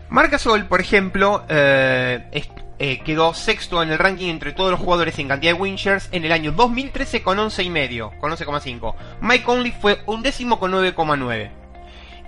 Marcasol, 0.08 0.66
por 0.66 0.80
ejemplo, 0.80 1.44
eh, 1.48 2.44
eh, 2.78 3.00
quedó 3.00 3.34
sexto 3.34 3.82
en 3.82 3.90
el 3.90 3.98
ranking 3.98 4.28
entre 4.28 4.52
todos 4.52 4.70
los 4.70 4.78
jugadores 4.78 5.18
en 5.18 5.26
cantidad 5.26 5.52
de 5.52 5.60
winchers 5.60 6.10
en 6.12 6.24
el 6.24 6.30
año 6.30 6.52
2013 6.52 7.24
con 7.24 7.38
11,5, 7.38 8.16
con 8.20 8.30
11,5. 8.30 8.94
Mike 9.20 9.42
Conley 9.42 9.74
fue 9.80 10.00
un 10.06 10.22
décimo 10.22 10.60
con 10.60 10.70
9,9. 10.70 11.50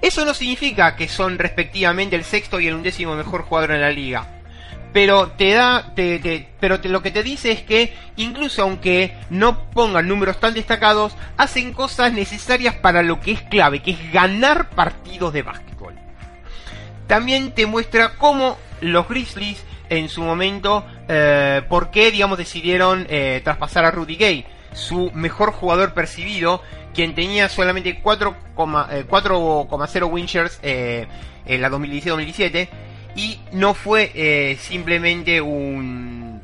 Eso 0.03 0.25
no 0.25 0.35
significa 0.35 0.97
que 0.97 1.07
son 1.07 1.39
respectivamente 1.39 2.17
el 2.17 2.25
sexto 2.25 2.59
y 2.59 2.67
el 2.67 2.75
undécimo 2.75 3.15
mejor 3.15 3.43
jugador 3.43 3.71
en 3.71 3.83
la 3.83 3.93
liga 3.93 4.40
pero 4.93 5.29
te 5.29 5.53
da, 5.53 5.93
pero 5.95 6.79
lo 6.83 7.03
que 7.03 7.11
te 7.11 7.23
dice 7.23 7.53
es 7.53 7.63
que 7.63 7.95
incluso 8.17 8.63
aunque 8.63 9.17
no 9.31 9.71
pongan 9.71 10.09
números 10.09 10.41
tan 10.41 10.55
destacados, 10.55 11.17
hacen 11.37 11.73
cosas 11.73 12.13
necesarias 12.13 12.75
para 12.75 13.03
lo 13.03 13.21
que 13.21 13.33
es 13.33 13.43
clave, 13.43 13.83
que 13.83 13.93
es 13.93 14.13
ganar 14.13 14.71
partidos 14.71 15.33
de 15.33 15.43
básquetbol. 15.43 15.95
También 17.07 17.53
te 17.53 17.67
muestra 17.67 18.17
cómo 18.17 18.59
los 18.81 19.09
Grizzlies 19.09 19.65
en 19.89 20.09
su 20.09 20.23
momento, 20.23 20.85
eh, 21.09 21.63
por 21.69 21.91
qué, 21.91 22.11
digamos, 22.11 22.39
decidieron 22.39 23.07
eh, 23.11 23.41
traspasar 23.45 23.85
a 23.85 23.91
Rudy 23.91 24.17
Gay, 24.17 24.47
su 24.73 25.11
mejor 25.13 25.53
jugador 25.53 25.95
percibido, 25.95 26.63
quien 26.95 27.15
tenía 27.15 27.49
solamente 27.49 28.03
4,0 28.03 28.89
eh, 28.91 30.27
shares 30.27 30.61
en 30.63 31.63
la 31.63 31.69
2017 31.69 32.90
y 33.15 33.41
no 33.53 33.75
fue 33.75 34.11
eh, 34.15 34.57
simplemente 34.61 35.41
un, 35.41 36.43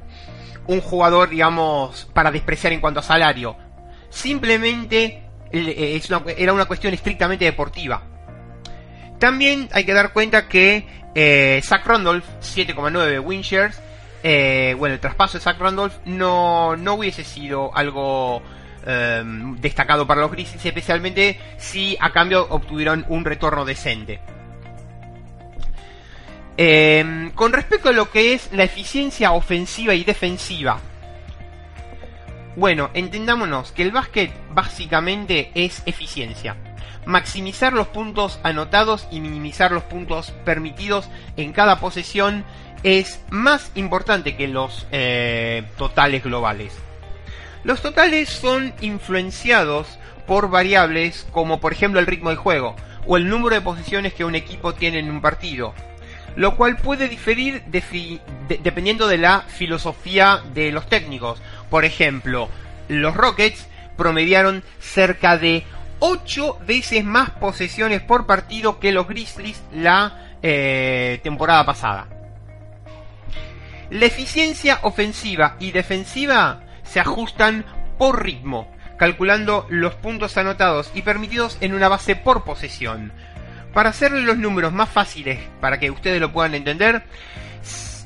un 0.66 0.80
jugador, 0.80 1.30
digamos, 1.30 2.08
para 2.12 2.30
despreciar 2.30 2.72
en 2.72 2.80
cuanto 2.80 3.00
a 3.00 3.02
salario. 3.02 3.56
Simplemente 4.08 5.24
eh, 5.52 6.00
era 6.38 6.52
una 6.52 6.64
cuestión 6.66 6.94
estrictamente 6.94 7.44
deportiva. 7.44 8.02
También 9.18 9.68
hay 9.72 9.84
que 9.84 9.94
dar 9.94 10.12
cuenta 10.12 10.48
que 10.48 10.86
eh, 11.14 11.60
Zach 11.64 11.86
Randolph, 11.86 12.26
7,9 12.40 13.24
win 13.24 13.42
eh, 14.22 14.74
bueno, 14.76 14.94
el 14.94 15.00
traspaso 15.00 15.38
de 15.38 15.44
Zach 15.44 15.58
Randolph 15.58 15.94
no, 16.04 16.76
no 16.76 16.94
hubiese 16.94 17.22
sido 17.22 17.74
algo 17.76 18.42
em, 18.84 19.56
destacado 19.60 20.06
para 20.06 20.22
los 20.22 20.32
Grizzlies, 20.32 20.66
especialmente 20.66 21.38
si 21.58 21.96
a 22.00 22.10
cambio 22.10 22.46
obtuvieron 22.50 23.04
un 23.08 23.24
retorno 23.24 23.64
decente. 23.64 24.20
Em, 26.58 27.30
con 27.32 27.52
respecto 27.52 27.90
a 27.90 27.92
lo 27.92 28.10
que 28.10 28.32
es 28.32 28.50
la 28.52 28.64
eficiencia 28.64 29.32
ofensiva 29.32 29.94
y 29.94 30.04
defensiva, 30.04 30.80
bueno, 32.56 32.88
entendámonos 32.94 33.72
que 33.72 33.82
el 33.82 33.90
básquet 33.90 34.32
básicamente 34.54 35.50
es 35.54 35.82
eficiencia. 35.84 36.56
Maximizar 37.04 37.74
los 37.74 37.88
puntos 37.88 38.40
anotados 38.42 39.06
y 39.10 39.20
minimizar 39.20 39.70
los 39.70 39.82
puntos 39.82 40.30
permitidos 40.46 41.10
en 41.36 41.52
cada 41.52 41.78
posesión 41.78 42.44
es 42.82 43.20
más 43.28 43.70
importante 43.74 44.36
que 44.36 44.48
los 44.48 44.86
eh, 44.90 45.64
totales 45.76 46.24
globales. 46.24 46.72
Los 47.64 47.82
totales 47.82 48.30
son 48.30 48.72
influenciados 48.80 49.98
por 50.26 50.48
variables 50.48 51.26
como 51.32 51.60
por 51.60 51.72
ejemplo 51.72 52.00
el 52.00 52.06
ritmo 52.06 52.30
de 52.30 52.36
juego 52.36 52.74
o 53.06 53.18
el 53.18 53.28
número 53.28 53.54
de 53.54 53.60
posiciones 53.60 54.14
que 54.14 54.24
un 54.24 54.34
equipo 54.34 54.74
tiene 54.74 54.98
en 54.98 55.10
un 55.10 55.20
partido, 55.20 55.74
lo 56.36 56.56
cual 56.56 56.76
puede 56.76 57.08
diferir 57.08 57.62
dependiendo 57.64 59.08
de 59.08 59.18
la 59.18 59.40
filosofía 59.40 60.42
de 60.54 60.70
los 60.70 60.86
técnicos. 60.86 61.40
Por 61.70 61.84
ejemplo, 61.84 62.48
los 62.88 63.16
Rockets 63.16 63.66
promediaron 63.96 64.62
cerca 64.78 65.38
de 65.38 65.64
8 65.98 66.58
veces 66.66 67.04
más 67.04 67.30
posesiones 67.30 68.02
por 68.02 68.26
partido 68.26 68.78
que 68.78 68.92
los 68.92 69.08
Grizzlies 69.08 69.62
la 69.72 70.36
eh, 70.42 71.20
temporada 71.22 71.64
pasada. 71.64 72.06
La 73.88 74.04
eficiencia 74.04 74.80
ofensiva 74.82 75.56
y 75.58 75.72
defensiva 75.72 76.60
se 76.82 77.00
ajustan 77.00 77.64
por 77.98 78.22
ritmo, 78.22 78.70
calculando 78.98 79.66
los 79.70 79.94
puntos 79.94 80.36
anotados 80.36 80.90
y 80.94 81.02
permitidos 81.02 81.56
en 81.60 81.72
una 81.72 81.88
base 81.88 82.14
por 82.14 82.44
posesión. 82.44 83.12
Para 83.76 83.90
hacerle 83.90 84.22
los 84.22 84.38
números 84.38 84.72
más 84.72 84.88
fáciles, 84.88 85.38
para 85.60 85.78
que 85.78 85.90
ustedes 85.90 86.18
lo 86.18 86.32
puedan 86.32 86.54
entender, 86.54 87.02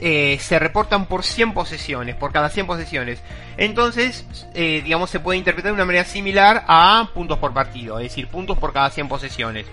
eh, 0.01 0.37
se 0.41 0.59
reportan 0.59 1.07
por 1.07 1.23
100 1.23 1.55
posesiones, 1.55 2.17
por 2.17 2.33
cada 2.33 2.49
100 2.49 2.67
posesiones. 2.67 3.23
Entonces, 3.57 4.27
eh, 4.53 4.81
digamos, 4.83 5.11
se 5.11 5.21
puede 5.21 5.39
interpretar 5.39 5.71
de 5.71 5.77
una 5.77 5.85
manera 5.85 6.05
similar 6.05 6.65
a 6.67 7.11
puntos 7.15 7.39
por 7.39 7.55
partido, 7.55 8.01
es 8.01 8.09
decir, 8.09 8.27
puntos 8.27 8.59
por 8.59 8.73
cada 8.73 8.91
100 8.91 9.07
posesiones. 9.07 9.67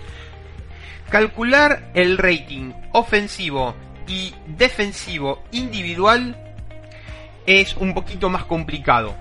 Calcular 1.10 1.90
el 1.94 2.16
rating 2.16 2.74
ofensivo 2.92 3.74
y 4.06 4.32
defensivo 4.46 5.42
individual 5.50 6.36
es 7.44 7.76
un 7.76 7.92
poquito 7.92 8.28
más 8.30 8.44
complicado. 8.44 9.16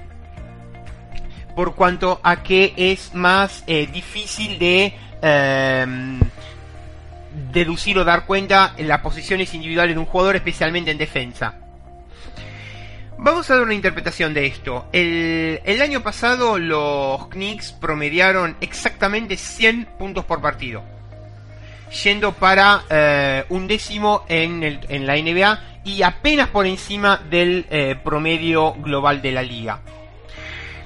Por 1.55 1.73
cuanto 1.73 2.19
a 2.21 2.43
que 2.43 2.75
es 2.77 3.15
más 3.15 3.63
eh, 3.65 3.87
difícil 3.91 4.59
de 4.59 4.93
em, 5.23 6.19
deducir 7.51 7.97
o 7.97 8.05
dar 8.05 8.25
cuenta 8.25 8.73
en 8.77 8.87
las 8.87 9.01
posiciones 9.01 9.53
individuales 9.53 9.95
de 9.95 9.99
un 9.99 10.05
jugador, 10.05 10.35
especialmente 10.35 10.91
en 10.91 10.97
defensa. 10.97 11.55
Vamos 13.19 13.49
a 13.49 13.55
dar 13.55 13.63
una 13.63 13.73
interpretación 13.73 14.33
de 14.33 14.45
esto. 14.45 14.87
El, 14.91 15.81
año 15.81 16.03
pasado 16.03 16.59
los 16.59 17.27
Knicks 17.29 17.71
promediaron 17.71 18.55
exactamente 18.61 19.37
100 19.37 19.85
puntos 19.97 20.23
por 20.25 20.39
partido. 20.39 20.83
Yendo 22.03 22.33
para 22.33 22.83
eh, 22.89 23.45
un 23.49 23.65
décimo 23.67 24.23
en, 24.27 24.61
la 25.07 25.15
NBA 25.15 25.59
y 25.83 26.03
apenas 26.03 26.49
por 26.49 26.67
encima 26.67 27.17
del 27.29 27.65
eh, 27.69 27.95
promedio 28.03 28.73
global 28.73 29.21
de 29.21 29.31
la 29.31 29.41
liga. 29.41 29.79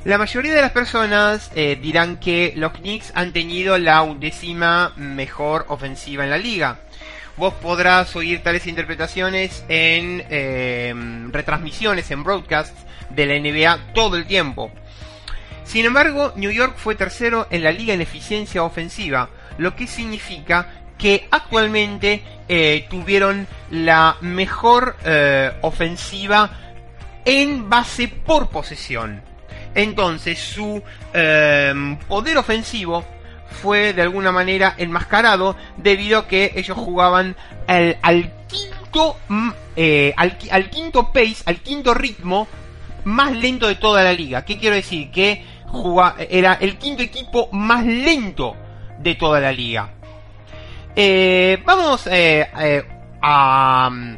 La 0.03 0.17
mayoría 0.17 0.55
de 0.55 0.61
las 0.61 0.71
personas 0.71 1.51
eh, 1.53 1.77
dirán 1.79 2.17
que 2.17 2.53
los 2.55 2.71
Knicks 2.71 3.11
han 3.13 3.33
tenido 3.33 3.77
la 3.77 4.01
undécima 4.01 4.93
mejor 4.95 5.65
ofensiva 5.67 6.23
en 6.23 6.31
la 6.31 6.39
liga. 6.39 6.79
Vos 7.37 7.53
podrás 7.53 8.15
oír 8.15 8.41
tales 8.41 8.65
interpretaciones 8.65 9.63
en 9.69 10.25
eh, 10.27 10.91
retransmisiones, 11.29 12.09
en 12.09 12.23
broadcasts 12.23 12.83
de 13.11 13.25
la 13.27 13.39
NBA 13.39 13.93
todo 13.93 14.17
el 14.17 14.25
tiempo. 14.25 14.71
Sin 15.65 15.85
embargo, 15.85 16.33
New 16.35 16.49
York 16.49 16.77
fue 16.77 16.95
tercero 16.95 17.45
en 17.51 17.63
la 17.63 17.71
liga 17.71 17.93
en 17.93 18.01
eficiencia 18.01 18.63
ofensiva, 18.63 19.29
lo 19.59 19.75
que 19.75 19.85
significa 19.85 20.81
que 20.97 21.27
actualmente 21.29 22.23
eh, 22.47 22.87
tuvieron 22.89 23.45
la 23.69 24.17
mejor 24.21 24.95
ofensiva 25.61 26.49
en 27.23 27.69
base 27.69 28.07
por 28.07 28.49
posesión. 28.49 29.30
Entonces 29.76 30.39
su 30.39 30.82
em, 31.13 31.97
poder 31.97 32.38
ofensivo 32.38 33.05
fue 33.61 33.93
de 33.93 34.01
alguna 34.01 34.32
manera 34.32 34.74
enmascarado 34.78 35.55
debido 35.78 36.19
a 36.19 36.28
que 36.28 36.53
ellos 36.55 36.78
jugaban 36.78 37.36
al, 37.67 38.34
quinto 38.47 39.17
mm, 39.28 39.49
eh, 39.76 40.13
al, 40.17 40.69
quinto 40.69 41.11
pace, 41.11 41.43
al 41.45 41.57
quinto 41.57 41.93
ritmo 41.93 42.47
más 43.05 43.32
lento 43.36 43.67
de 43.67 43.76
toda 43.76 44.03
la 44.03 44.13
liga. 44.13 44.45
¿Qué 44.45 44.57
quiero 44.57 44.76
decir? 44.76 45.11
Que 45.11 45.45
era 46.30 46.53
el 46.55 46.78
quinto 46.78 47.01
equipo 47.01 47.49
más 47.51 47.86
lento 47.86 48.55
de 48.99 49.15
toda 49.15 49.39
la 49.39 49.51
liga. 49.51 49.93
Eh, 50.95 51.61
vamos 51.65 52.07
eh, 52.11 52.47
a... 53.22 53.89
Mm, 53.89 54.17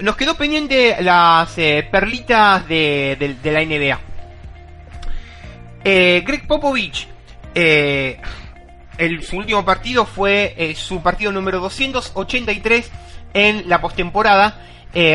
nos 0.00 0.16
quedó 0.16 0.36
pendiente 0.36 0.96
las 1.00 1.54
perlitas 1.90 2.66
de 2.66 3.36
la 3.44 3.64
NBA. 3.64 4.11
Eh, 5.84 6.22
Greg 6.24 6.46
Popovich, 6.46 7.08
eh, 7.54 8.20
el, 8.98 9.22
su 9.24 9.36
último 9.36 9.64
partido 9.64 10.06
fue 10.06 10.54
eh, 10.56 10.74
su 10.74 11.02
partido 11.02 11.32
número 11.32 11.58
283 11.60 12.90
en 13.34 13.68
la 13.68 13.80
postemporada, 13.80 14.60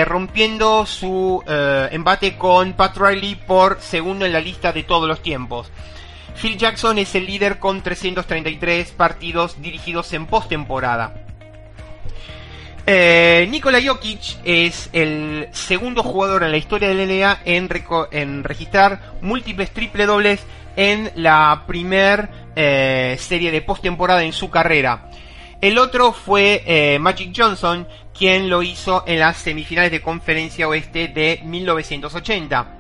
rompiendo 0.05 0.87
su 0.87 1.43
embate 1.45 2.35
con 2.35 2.73
Pat 2.73 2.97
Riley 2.97 3.35
por 3.35 3.79
segundo 3.79 4.25
en 4.25 4.33
la 4.33 4.39
lista 4.39 4.73
de 4.73 4.81
todos 4.81 5.07
los 5.07 5.21
tiempos. 5.21 5.71
Phil 6.41 6.57
Jackson 6.57 6.97
es 6.97 7.13
el 7.13 7.27
líder 7.27 7.59
con 7.59 7.83
333 7.83 8.91
partidos 8.93 9.61
dirigidos 9.61 10.13
en 10.13 10.25
postemporada. 10.25 11.26
Nikola 12.87 13.81
Jokic 13.85 14.37
es 14.45 14.89
el 14.93 15.49
segundo 15.51 16.03
jugador 16.03 16.43
en 16.43 16.51
la 16.51 16.57
historia 16.57 16.87
del 16.87 17.05
NBA 17.05 17.39
en, 17.43 17.69
en 18.11 18.43
registrar 18.45 19.01
múltiples 19.21 19.71
triple 19.71 20.05
dobles 20.05 20.39
en 20.77 21.11
la 21.15 21.63
primer 21.67 22.29
eh, 22.55 23.17
serie 23.19 23.51
de 23.51 23.61
postemporada 23.61 24.23
en 24.23 24.31
su 24.31 24.49
carrera. 24.49 25.09
El 25.59 25.79
otro 25.79 26.13
fue 26.13 26.63
eh, 26.65 26.97
Magic 26.99 27.33
Johnson, 27.35 27.85
quien 28.17 28.49
lo 28.49 28.63
hizo 28.63 29.03
en 29.05 29.19
las 29.19 29.37
semifinales 29.37 29.91
de 29.91 30.01
conferencia 30.01 30.69
oeste 30.69 31.09
de 31.09 31.41
1980. 31.43 32.77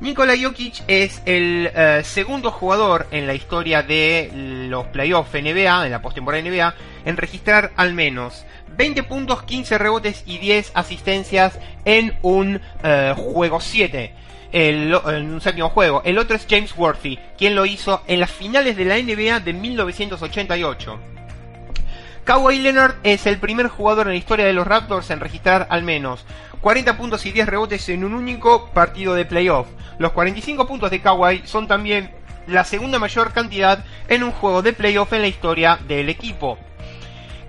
Nikola 0.00 0.34
Jokic 0.40 0.84
es 0.86 1.20
el 1.26 1.70
eh, 1.74 2.02
segundo 2.04 2.50
jugador 2.50 3.08
en 3.10 3.26
la 3.26 3.34
historia 3.34 3.82
de 3.82 4.30
los 4.68 4.86
playoffs 4.86 5.34
NBA, 5.34 5.86
en 5.86 5.90
la 5.90 6.00
postemporada 6.00 6.42
NBA, 6.42 6.74
en 7.04 7.16
registrar 7.16 7.72
al 7.76 7.94
menos 7.94 8.46
20 8.78 9.02
puntos, 9.02 9.42
15 9.42 9.76
rebotes 9.76 10.22
y 10.24 10.38
10 10.38 10.72
asistencias 10.74 11.58
en 11.84 12.16
un 12.22 12.62
juego 13.14 13.60
7 13.60 14.14
el, 14.52 14.94
en 15.06 15.32
un 15.32 15.40
séptimo 15.40 15.68
juego. 15.68 16.02
El 16.04 16.18
otro 16.18 16.36
es 16.36 16.46
James 16.48 16.74
Worthy, 16.76 17.18
quien 17.36 17.54
lo 17.54 17.66
hizo 17.66 18.02
en 18.06 18.20
las 18.20 18.30
finales 18.30 18.76
de 18.76 18.84
la 18.84 18.96
NBA 18.96 19.40
de 19.40 19.52
1988. 19.52 20.98
Kawhi 22.24 22.58
Leonard 22.58 22.96
es 23.04 23.26
el 23.26 23.38
primer 23.38 23.68
jugador 23.68 24.06
en 24.06 24.12
la 24.12 24.18
historia 24.18 24.46
de 24.46 24.52
los 24.52 24.66
Raptors 24.66 25.10
en 25.10 25.20
registrar 25.20 25.66
al 25.70 25.82
menos 25.82 26.26
40 26.60 26.98
puntos 26.98 27.24
y 27.24 27.32
10 27.32 27.48
rebotes 27.48 27.88
en 27.88 28.04
un 28.04 28.12
único 28.12 28.70
partido 28.70 29.14
de 29.14 29.24
playoff. 29.24 29.68
Los 29.98 30.12
45 30.12 30.66
puntos 30.66 30.90
de 30.90 31.00
Kawhi 31.00 31.42
son 31.44 31.68
también 31.68 32.10
la 32.46 32.64
segunda 32.64 32.98
mayor 32.98 33.32
cantidad 33.32 33.84
en 34.08 34.22
un 34.22 34.32
juego 34.32 34.62
de 34.62 34.72
playoff 34.72 35.12
en 35.12 35.22
la 35.22 35.28
historia 35.28 35.78
del 35.88 36.08
equipo. 36.08 36.58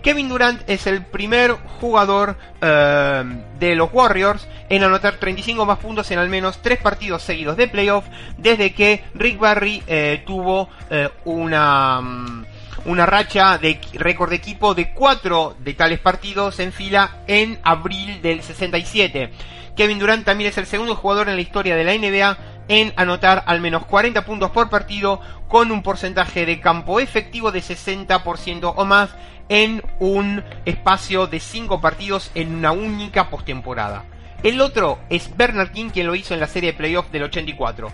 Kevin 0.01 0.29
Durant 0.29 0.61
es 0.67 0.87
el 0.87 1.05
primer 1.05 1.51
jugador 1.79 2.37
eh, 2.61 3.23
de 3.59 3.75
los 3.75 3.89
Warriors 3.91 4.47
en 4.69 4.83
anotar 4.83 5.15
35 5.15 5.65
más 5.65 5.79
puntos 5.79 6.09
en 6.11 6.19
al 6.19 6.29
menos 6.29 6.61
3 6.61 6.79
partidos 6.79 7.23
seguidos 7.23 7.57
de 7.57 7.67
playoff 7.67 8.05
desde 8.37 8.73
que 8.73 9.03
Rick 9.13 9.39
Barry 9.39 9.83
eh, 9.87 10.23
tuvo 10.25 10.69
eh, 10.89 11.09
una, 11.25 11.99
mm, 12.01 12.45
una 12.85 13.05
racha 13.05 13.57
de 13.57 13.79
récord 13.93 14.29
de 14.29 14.37
equipo 14.37 14.73
de 14.73 14.93
4 14.93 15.57
de 15.59 15.73
tales 15.73 15.99
partidos 15.99 16.59
en 16.59 16.71
fila 16.71 17.17
en 17.27 17.59
abril 17.63 18.21
del 18.21 18.41
67. 18.41 19.31
Kevin 19.75 19.99
Durant 19.99 20.25
también 20.25 20.49
es 20.49 20.57
el 20.57 20.65
segundo 20.65 20.95
jugador 20.95 21.29
en 21.29 21.35
la 21.35 21.41
historia 21.41 21.75
de 21.75 21.83
la 21.83 21.93
NBA 21.93 22.37
en 22.69 22.93
anotar 22.95 23.43
al 23.47 23.59
menos 23.59 23.85
40 23.85 24.23
puntos 24.25 24.51
por 24.51 24.69
partido 24.69 25.19
con 25.47 25.71
un 25.71 25.81
porcentaje 25.81 26.45
de 26.45 26.61
campo 26.61 26.99
efectivo 26.99 27.51
de 27.51 27.61
60% 27.61 28.73
o 28.75 28.85
más 28.85 29.09
en 29.49 29.83
un 29.99 30.43
espacio 30.65 31.27
de 31.27 31.39
5 31.39 31.81
partidos 31.81 32.31
en 32.35 32.55
una 32.55 32.71
única 32.71 33.29
postemporada. 33.29 34.05
El 34.43 34.61
otro 34.61 34.99
es 35.09 35.35
Bernard 35.35 35.71
King, 35.71 35.89
quien 35.89 36.07
lo 36.07 36.15
hizo 36.15 36.33
en 36.33 36.39
la 36.39 36.47
serie 36.47 36.71
de 36.71 36.77
playoff 36.77 37.11
del 37.11 37.23
84. 37.23 37.91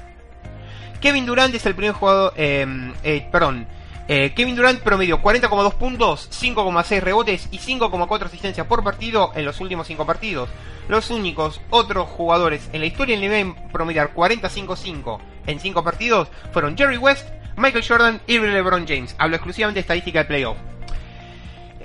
Kevin 1.01 1.25
Durant 1.25 1.55
es 1.55 1.65
el 1.65 1.75
primer 1.75 1.93
jugador, 1.93 2.33
eh, 2.35 2.93
eh, 3.03 3.27
perdón, 3.31 3.67
eh, 4.07 4.33
Kevin 4.35 4.55
Durant 4.55 4.81
promedió 4.81 5.19
40,2 5.19 5.73
puntos, 5.73 6.29
5,6 6.29 7.01
rebotes 7.01 7.47
y 7.51 7.57
5,4 7.57 8.25
asistencias 8.25 8.67
por 8.67 8.83
partido 8.83 9.31
en 9.33 9.45
los 9.45 9.59
últimos 9.59 9.87
5 9.87 10.05
partidos. 10.05 10.49
Los 10.87 11.09
únicos 11.09 11.59
otros 11.71 12.07
jugadores 12.09 12.69
en 12.71 12.81
la 12.81 12.85
historia 12.85 13.15
del 13.15 13.21
nivel 13.21 13.39
en 13.39 13.69
promediar 13.69 14.13
45-5 14.13 15.19
en 15.47 15.59
5 15.59 15.83
partidos 15.83 16.27
fueron 16.53 16.77
Jerry 16.77 16.97
West, 16.97 17.27
Michael 17.57 17.85
Jordan 17.87 18.21
y 18.27 18.37
LeBron 18.37 18.85
James. 18.87 19.15
Hablo 19.17 19.37
exclusivamente 19.37 19.77
de 19.77 19.81
estadística 19.81 20.19
de 20.19 20.25
playoff. 20.25 20.57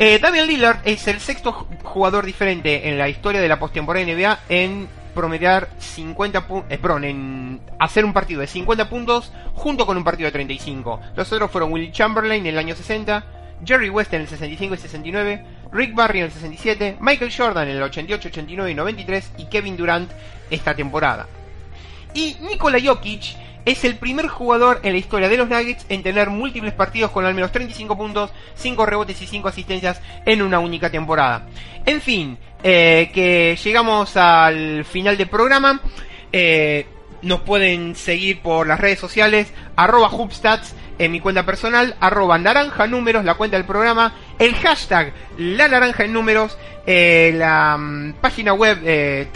Eh, 0.02 0.18
Damian 0.18 0.46
Lillard 0.46 0.78
es 0.84 1.06
el 1.08 1.20
sexto 1.20 1.52
jugador 1.82 2.24
diferente 2.24 2.88
en 2.88 2.96
la 2.96 3.10
historia 3.10 3.38
de 3.38 3.48
la 3.48 3.58
postemporada 3.58 4.06
NBA 4.06 4.38
en 4.48 4.88
promediar 5.14 5.68
50 5.76 6.46
puntos, 6.46 6.72
eh, 6.72 6.80
en 7.06 7.60
hacer 7.78 8.06
un 8.06 8.14
partido 8.14 8.40
de 8.40 8.46
50 8.46 8.88
puntos 8.88 9.30
junto 9.52 9.84
con 9.84 9.98
un 9.98 10.02
partido 10.02 10.28
de 10.28 10.32
35. 10.32 11.00
Los 11.14 11.30
otros 11.30 11.50
fueron 11.50 11.70
Will 11.70 11.92
Chamberlain 11.92 12.46
en 12.46 12.54
el 12.54 12.58
año 12.58 12.74
60, 12.74 13.26
Jerry 13.62 13.90
West 13.90 14.14
en 14.14 14.22
el 14.22 14.28
65 14.28 14.74
y 14.74 14.78
69, 14.78 15.44
Rick 15.70 15.94
Barry 15.94 16.20
en 16.20 16.24
el 16.24 16.32
67, 16.32 16.96
Michael 16.98 17.30
Jordan 17.36 17.68
en 17.68 17.76
el 17.76 17.82
88, 17.82 18.28
89 18.28 18.70
y 18.70 18.74
93 18.74 19.32
y 19.36 19.44
Kevin 19.50 19.76
Durant 19.76 20.10
esta 20.48 20.74
temporada. 20.74 21.26
Y 22.14 22.38
Nikola 22.40 22.78
Jokic 22.82 23.36
es 23.64 23.84
el 23.84 23.96
primer 23.96 24.28
jugador 24.28 24.80
en 24.82 24.92
la 24.92 24.98
historia 24.98 25.28
de 25.28 25.36
los 25.36 25.48
Nuggets 25.48 25.86
en 25.88 26.02
tener 26.02 26.30
múltiples 26.30 26.72
partidos 26.72 27.10
con 27.10 27.24
al 27.24 27.34
menos 27.34 27.52
35 27.52 27.96
puntos, 27.96 28.30
5 28.56 28.86
rebotes 28.86 29.20
y 29.22 29.26
5 29.26 29.48
asistencias 29.48 30.00
en 30.26 30.42
una 30.42 30.58
única 30.58 30.90
temporada. 30.90 31.46
En 31.86 32.00
fin, 32.00 32.38
eh, 32.62 33.10
que 33.12 33.58
llegamos 33.62 34.16
al 34.16 34.84
final 34.84 35.16
del 35.16 35.28
programa. 35.28 35.80
Eh, 36.32 36.86
nos 37.22 37.40
pueden 37.40 37.96
seguir 37.96 38.40
por 38.40 38.66
las 38.66 38.80
redes 38.80 38.98
sociales, 38.98 39.52
arroba 39.76 40.10
Hubstats 40.10 40.74
en 41.00 41.10
mi 41.10 41.18
cuenta 41.18 41.46
personal, 41.46 41.96
arroba 41.98 42.38
naranja 42.38 42.86
números, 42.86 43.24
la 43.24 43.34
cuenta 43.34 43.56
del 43.56 43.64
programa, 43.64 44.12
el 44.38 44.54
hashtag 44.54 45.14
la 45.38 45.66
naranja 45.66 46.04
en 46.04 46.12
números, 46.12 46.58
eh, 46.86 47.32
la 47.34 47.76
mm, 47.78 48.12
página 48.20 48.52
web 48.52 48.78
eh, 48.84 49.26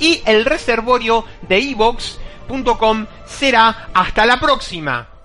y 0.00 0.22
el 0.26 0.44
reservorio 0.44 1.24
de 1.48 1.58
evox.com 1.58 3.06
será 3.24 3.88
hasta 3.94 4.26
la 4.26 4.40
próxima. 4.40 5.15